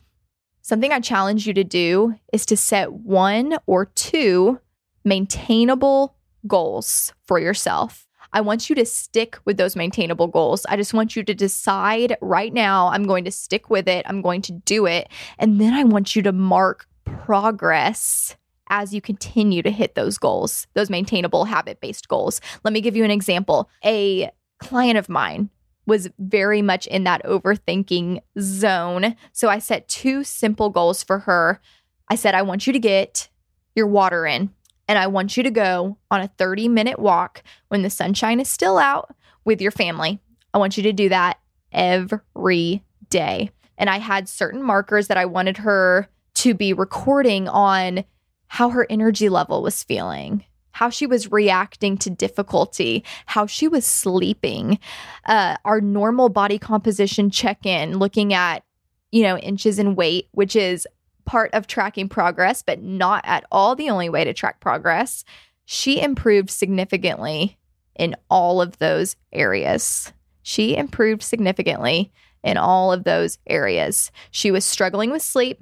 Something 0.69 0.91
I 0.91 0.99
challenge 0.99 1.47
you 1.47 1.53
to 1.55 1.63
do 1.63 2.13
is 2.31 2.45
to 2.45 2.55
set 2.55 2.93
one 2.93 3.57
or 3.65 3.85
two 3.85 4.59
maintainable 5.03 6.15
goals 6.45 7.11
for 7.25 7.39
yourself. 7.39 8.05
I 8.33 8.41
want 8.41 8.69
you 8.69 8.75
to 8.75 8.85
stick 8.85 9.39
with 9.45 9.57
those 9.57 9.75
maintainable 9.75 10.27
goals. 10.27 10.67
I 10.69 10.75
just 10.75 10.93
want 10.93 11.15
you 11.15 11.23
to 11.23 11.33
decide 11.33 12.17
right 12.21 12.53
now, 12.53 12.89
I'm 12.89 13.05
going 13.05 13.25
to 13.25 13.31
stick 13.31 13.71
with 13.71 13.87
it, 13.87 14.05
I'm 14.07 14.21
going 14.21 14.43
to 14.43 14.51
do 14.51 14.85
it. 14.85 15.07
And 15.39 15.59
then 15.59 15.73
I 15.73 15.85
want 15.85 16.15
you 16.15 16.21
to 16.21 16.31
mark 16.31 16.85
progress 17.03 18.37
as 18.69 18.93
you 18.93 19.01
continue 19.01 19.63
to 19.63 19.71
hit 19.71 19.95
those 19.95 20.19
goals, 20.19 20.67
those 20.75 20.91
maintainable 20.91 21.45
habit 21.45 21.81
based 21.81 22.07
goals. 22.09 22.41
Let 22.63 22.73
me 22.73 22.81
give 22.81 22.95
you 22.95 23.03
an 23.03 23.09
example. 23.09 23.71
A 23.83 24.29
client 24.59 24.99
of 24.99 25.09
mine 25.09 25.49
was 25.89 26.09
very 26.17 26.61
much 26.61 26.87
in 26.87 27.03
that 27.03 27.23
overthinking 27.25 28.21
zone. 28.39 29.15
So 29.33 29.49
I 29.49 29.59
set 29.59 29.89
two 29.89 30.23
simple 30.23 30.69
goals 30.69 31.03
for 31.03 31.19
her. 31.19 31.59
I 32.07 32.15
said, 32.15 32.35
I 32.35 32.43
want 32.43 32.65
you 32.65 32.73
to 32.73 32.79
get 32.79 33.27
your 33.75 33.87
water 33.87 34.25
in 34.25 34.51
and 34.87 34.97
I 34.97 35.07
want 35.07 35.37
you 35.37 35.43
to 35.43 35.51
go 35.51 35.97
on 36.09 36.21
a 36.21 36.31
30 36.37 36.67
minute 36.69 36.99
walk 36.99 37.43
when 37.67 37.81
the 37.81 37.89
sunshine 37.89 38.39
is 38.39 38.49
still 38.49 38.77
out 38.77 39.13
with 39.45 39.61
your 39.61 39.71
family. 39.71 40.19
I 40.53 40.57
want 40.57 40.77
you 40.77 40.83
to 40.83 40.93
do 40.93 41.09
that 41.09 41.39
every 41.71 42.83
day. 43.09 43.51
And 43.77 43.89
I 43.89 43.99
had 43.99 44.27
certain 44.27 44.63
markers 44.63 45.07
that 45.07 45.17
I 45.17 45.25
wanted 45.25 45.57
her 45.57 46.07
to 46.35 46.53
be 46.53 46.73
recording 46.73 47.47
on 47.47 48.03
how 48.47 48.69
her 48.69 48.87
energy 48.89 49.29
level 49.29 49.61
was 49.61 49.83
feeling, 49.83 50.43
how 50.71 50.89
she 50.89 51.05
was 51.05 51.31
reacting 51.31 51.97
to 51.97 52.09
difficulty, 52.09 53.03
how 53.25 53.45
she 53.45 53.67
was 53.67 53.85
sleeping, 53.85 54.79
uh, 55.25 55.57
our 55.65 55.81
normal 55.81 56.29
body 56.29 56.57
composition 56.57 57.29
check 57.29 57.65
in, 57.65 57.97
looking 57.97 58.33
at, 58.33 58.63
you 59.11 59.23
know, 59.23 59.37
inches 59.37 59.79
in 59.79 59.95
weight, 59.95 60.27
which 60.31 60.55
is 60.55 60.87
part 61.25 61.53
of 61.53 61.67
tracking 61.67 62.09
progress, 62.09 62.61
but 62.61 62.81
not 62.81 63.23
at 63.25 63.45
all 63.51 63.75
the 63.75 63.89
only 63.89 64.09
way 64.09 64.23
to 64.23 64.33
track 64.33 64.59
progress. 64.59 65.23
She 65.65 66.01
improved 66.01 66.49
significantly 66.49 67.57
in 67.95 68.15
all 68.29 68.61
of 68.61 68.77
those 68.79 69.15
areas. 69.31 70.11
She 70.41 70.75
improved 70.75 71.21
significantly 71.21 72.11
in 72.43 72.57
all 72.57 72.91
of 72.91 73.03
those 73.03 73.37
areas. 73.45 74.11
She 74.31 74.49
was 74.49 74.65
struggling 74.65 75.11
with 75.11 75.21
sleep. 75.21 75.59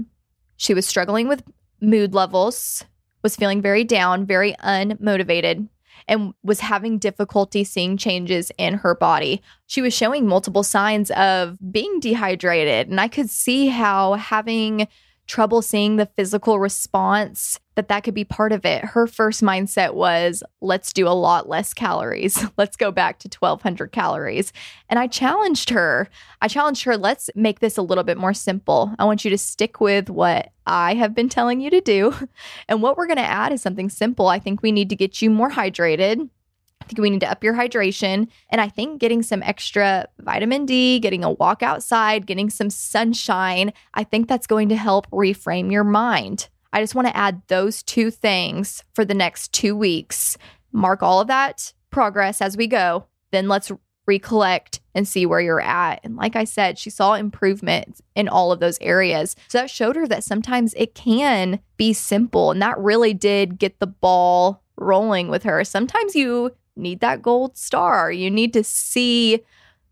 She 0.56 0.74
was 0.74 0.86
struggling 0.86 1.28
with 1.28 1.43
mood 1.82 2.13
levels, 2.13 2.86
was 3.28 3.36
feeling 3.36 3.62
very 3.62 3.84
down, 3.84 4.26
very 4.26 4.54
unmotivated, 4.63 5.68
and 6.08 6.34
was 6.44 6.62
having 6.62 6.98
difficulty 6.98 7.66
seeing 7.66 7.98
changes 7.98 8.54
in 8.58 8.76
her 8.76 8.96
body. 8.96 9.42
She 9.66 9.82
was 9.82 9.94
showing 9.94 10.26
multiple 10.26 10.63
signs 10.63 11.12
of 11.12 11.58
being 11.70 12.00
dehydrated. 12.00 12.88
And 12.88 13.02
I 13.02 13.10
could 13.10 13.30
see 13.30 13.68
how 13.68 14.13
having 14.13 14.88
trouble 15.28 15.62
seeing 15.62 15.98
the 15.98 16.06
physical 16.06 16.60
response 16.60 17.60
that 17.76 17.90
that 17.90 18.04
could 18.04 18.16
be 18.16 18.24
part 18.24 18.52
of 18.52 18.66
it. 18.66 18.84
Her 18.84 19.06
first 19.06 19.44
mindset 19.44 19.94
was 19.94 20.42
let's 20.62 20.92
do 20.92 21.08
a 21.08 21.10
lot 21.10 21.48
less 21.48 21.74
calories. 21.74 22.44
Let's 22.58 22.76
go 22.76 22.92
back 22.92 23.20
to 23.20 23.30
1200 23.30 23.92
calories. 23.92 24.52
And 24.90 24.98
I 24.98 25.06
challenged 25.06 25.70
her. 25.70 26.10
I 26.42 26.48
challenged 26.48 26.84
her, 26.86 26.98
let's 26.98 27.30
make 27.36 27.60
this 27.60 27.78
a 27.78 27.84
little 27.84 28.04
bit 28.04 28.18
more 28.18 28.34
simple. 28.34 28.96
I 28.98 29.06
want 29.06 29.24
you 29.24 29.30
to 29.30 29.38
stick 29.38 29.80
with 29.80 30.10
what 30.10 30.52
I 30.66 30.96
have 30.96 31.13
been 31.13 31.30
telling 31.30 31.62
you 31.62 31.70
to 31.70 31.82
do. 31.82 32.13
And 32.70 32.82
what 32.82 32.98
we're 32.98 33.08
going 33.08 33.18
to 33.18 33.24
add 33.24 33.54
is 33.54 33.62
something 33.62 33.90
simple. 33.90 34.28
I 34.28 34.40
think 34.40 34.62
we 34.62 34.72
need 34.72 34.90
to 34.90 34.96
get 34.96 35.22
you 35.22 35.30
more 35.30 35.52
hydrated. 35.52 36.30
I 36.88 36.89
think 36.89 37.02
we 37.02 37.10
need 37.10 37.19
to 37.19 37.30
up 37.30 37.43
your 37.43 37.54
hydration. 37.54 38.30
And 38.50 38.62
I 38.62 38.69
think 38.69 39.02
getting 39.02 39.21
some 39.21 39.43
extra 39.43 40.08
vitamin 40.19 40.65
D, 40.65 41.00
getting 41.00 41.21
a 41.21 41.32
walk 41.34 41.62
outside, 41.62 42.26
getting 42.26 42.50
some 42.50 42.69
sunshine, 42.69 43.73
I 43.93 44.06
think 44.06 44.30
that's 44.30 44.47
going 44.47 44.69
to 44.69 44.78
help 44.78 45.10
reframe 45.12 45.69
your 45.69 45.84
mind. 45.84 46.47
I 46.71 46.82
just 46.82 46.95
want 46.95 47.10
to 47.10 47.17
add 47.17 47.41
those 47.47 47.84
two 47.84 48.10
things 48.10 48.86
for 48.93 49.04
the 49.04 49.13
next 49.13 49.52
two 49.52 49.76
weeks. 49.76 50.38
Mark 50.71 51.04
all 51.04 51.19
of 51.19 51.28
that 51.28 51.73
progress 51.89 52.41
as 52.41 52.56
we 52.56 52.67
go. 52.67 53.06
Then 53.32 53.50
let's 53.50 53.69
recollect 54.06 54.80
and 54.95 55.06
see 55.06 55.26
where 55.26 55.41
you're 55.41 55.60
at. 55.60 56.00
And 56.06 56.15
like 56.15 56.38
I 56.38 56.45
said, 56.45 56.80
she 56.80 56.89
saw 56.89 57.15
improvement 57.15 58.00
in 58.15 58.30
all 58.30 58.54
of 58.54 58.62
those 58.62 58.80
areas. 58.80 59.36
So 59.50 59.58
that 59.58 59.69
showed 59.69 59.97
her 59.97 60.08
that 60.08 60.23
sometimes 60.23 60.73
it 60.78 60.95
can 60.95 61.60
be 61.76 61.91
simple. 61.91 62.52
And 62.52 62.62
that 62.62 62.80
really 62.80 63.13
did 63.13 63.60
get 63.60 63.80
the 63.80 63.88
ball 63.88 64.63
rolling 64.78 65.28
with 65.28 65.43
her. 65.43 65.63
Sometimes 65.63 66.15
you 66.15 66.56
need 66.78 67.00
that 67.00 67.22
gold 67.22 67.58
star. 67.58 68.12
You 68.12 68.30
need 68.30 68.54
to 68.54 68.63
see 68.63 69.44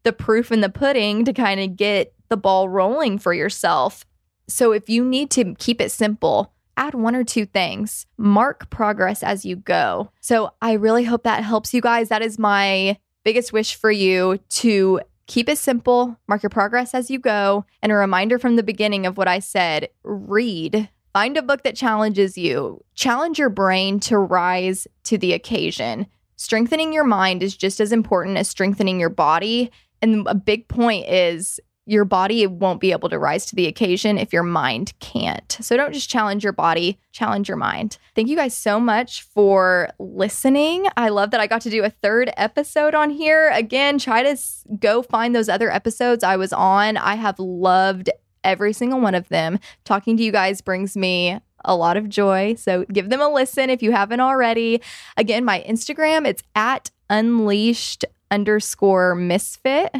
the 0.03 0.13
proof 0.13 0.51
in 0.51 0.61
the 0.61 0.69
pudding 0.69 1.25
to 1.25 1.33
kind 1.33 1.59
of 1.59 1.75
get 1.75 2.13
the 2.29 2.37
ball 2.37 2.69
rolling 2.69 3.17
for 3.17 3.33
yourself. 3.33 4.05
So 4.47 4.71
if 4.71 4.89
you 4.89 5.03
need 5.03 5.31
to 5.31 5.55
keep 5.55 5.81
it 5.81 5.91
simple, 5.91 6.53
add 6.77 6.93
one 6.93 7.15
or 7.15 7.23
two 7.23 7.45
things, 7.45 8.05
mark 8.17 8.69
progress 8.69 9.23
as 9.23 9.45
you 9.45 9.55
go. 9.55 10.11
So 10.21 10.53
I 10.61 10.73
really 10.73 11.03
hope 11.03 11.23
that 11.23 11.43
helps 11.43 11.73
you 11.73 11.81
guys. 11.81 12.09
That 12.09 12.21
is 12.21 12.37
my 12.37 12.97
biggest 13.23 13.53
wish 13.53 13.75
for 13.75 13.91
you 13.91 14.39
to 14.49 15.01
keep 15.27 15.49
it 15.49 15.57
simple, 15.57 16.17
mark 16.27 16.43
your 16.43 16.51
progress 16.51 16.93
as 16.93 17.09
you 17.09 17.17
go, 17.17 17.65
and 17.81 17.91
a 17.91 17.95
reminder 17.95 18.37
from 18.37 18.55
the 18.55 18.63
beginning 18.63 19.05
of 19.05 19.17
what 19.17 19.27
I 19.27 19.39
said 19.39 19.89
read. 20.03 20.89
Find 21.13 21.37
a 21.37 21.41
book 21.41 21.63
that 21.63 21.75
challenges 21.75 22.37
you. 22.37 22.83
Challenge 22.93 23.39
your 23.39 23.49
brain 23.49 23.99
to 24.01 24.17
rise 24.17 24.85
to 25.05 25.17
the 25.17 25.33
occasion. 25.33 26.07
Strengthening 26.37 26.93
your 26.93 27.03
mind 27.03 27.41
is 27.41 27.55
just 27.55 27.79
as 27.79 27.91
important 27.91 28.37
as 28.37 28.49
strengthening 28.49 28.99
your 28.99 29.09
body. 29.09 29.71
And 30.01 30.27
a 30.27 30.35
big 30.35 30.67
point 30.67 31.07
is 31.07 31.59
your 31.85 32.05
body 32.05 32.47
won't 32.47 32.81
be 32.81 32.91
able 32.91 33.09
to 33.09 33.19
rise 33.19 33.45
to 33.45 33.55
the 33.55 33.67
occasion 33.67 34.17
if 34.17 34.33
your 34.33 34.43
mind 34.43 34.93
can't. 34.99 35.57
So 35.61 35.77
don't 35.77 35.93
just 35.93 36.09
challenge 36.09 36.43
your 36.43 36.53
body, 36.53 36.99
challenge 37.11 37.47
your 37.47 37.57
mind. 37.57 37.97
Thank 38.15 38.27
you 38.27 38.35
guys 38.35 38.55
so 38.55 38.79
much 38.79 39.21
for 39.21 39.89
listening. 39.99 40.87
I 40.97 41.09
love 41.09 41.31
that 41.31 41.39
I 41.39 41.47
got 41.47 41.61
to 41.61 41.69
do 41.69 41.83
a 41.83 41.89
third 41.89 42.31
episode 42.37 42.95
on 42.95 43.11
here. 43.11 43.51
Again, 43.51 43.99
try 43.99 44.23
to 44.23 44.35
go 44.79 45.03
find 45.03 45.35
those 45.35 45.49
other 45.49 45.71
episodes 45.71 46.23
I 46.23 46.37
was 46.37 46.51
on. 46.53 46.97
I 46.97 47.15
have 47.15 47.39
loved 47.39 48.09
every 48.43 48.73
single 48.73 48.99
one 48.99 49.15
of 49.15 49.29
them. 49.29 49.59
Talking 49.83 50.17
to 50.17 50.23
you 50.23 50.31
guys 50.31 50.61
brings 50.61 50.97
me 50.97 51.39
a 51.65 51.75
lot 51.75 51.97
of 51.97 52.09
joy. 52.09 52.55
So 52.55 52.85
give 52.85 53.09
them 53.09 53.21
a 53.21 53.27
listen 53.27 53.69
if 53.69 53.83
you 53.83 53.91
haven't 53.91 54.21
already. 54.21 54.81
Again, 55.17 55.43
my 55.43 55.63
Instagram, 55.67 56.25
it's 56.25 56.43
at 56.55 56.91
unleashed 57.09 58.05
underscore 58.31 59.15
misfit. 59.15 59.93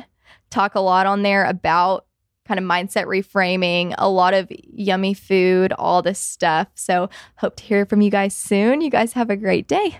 Talk 0.49 0.75
a 0.75 0.79
lot 0.79 1.05
on 1.05 1.23
there 1.23 1.45
about 1.45 2.05
kind 2.47 2.59
of 2.59 2.65
mindset 2.65 3.05
reframing, 3.05 3.93
a 3.97 4.07
lot 4.09 4.33
of 4.33 4.51
yummy 4.71 5.13
food, 5.13 5.73
all 5.73 6.01
this 6.01 6.19
stuff. 6.19 6.67
So 6.75 7.09
hope 7.37 7.55
to 7.57 7.63
hear 7.63 7.85
from 7.85 8.01
you 8.01 8.11
guys 8.11 8.35
soon. 8.35 8.81
You 8.81 8.89
guys 8.89 9.13
have 9.13 9.29
a 9.29 9.35
great 9.35 9.67
day. 9.67 9.99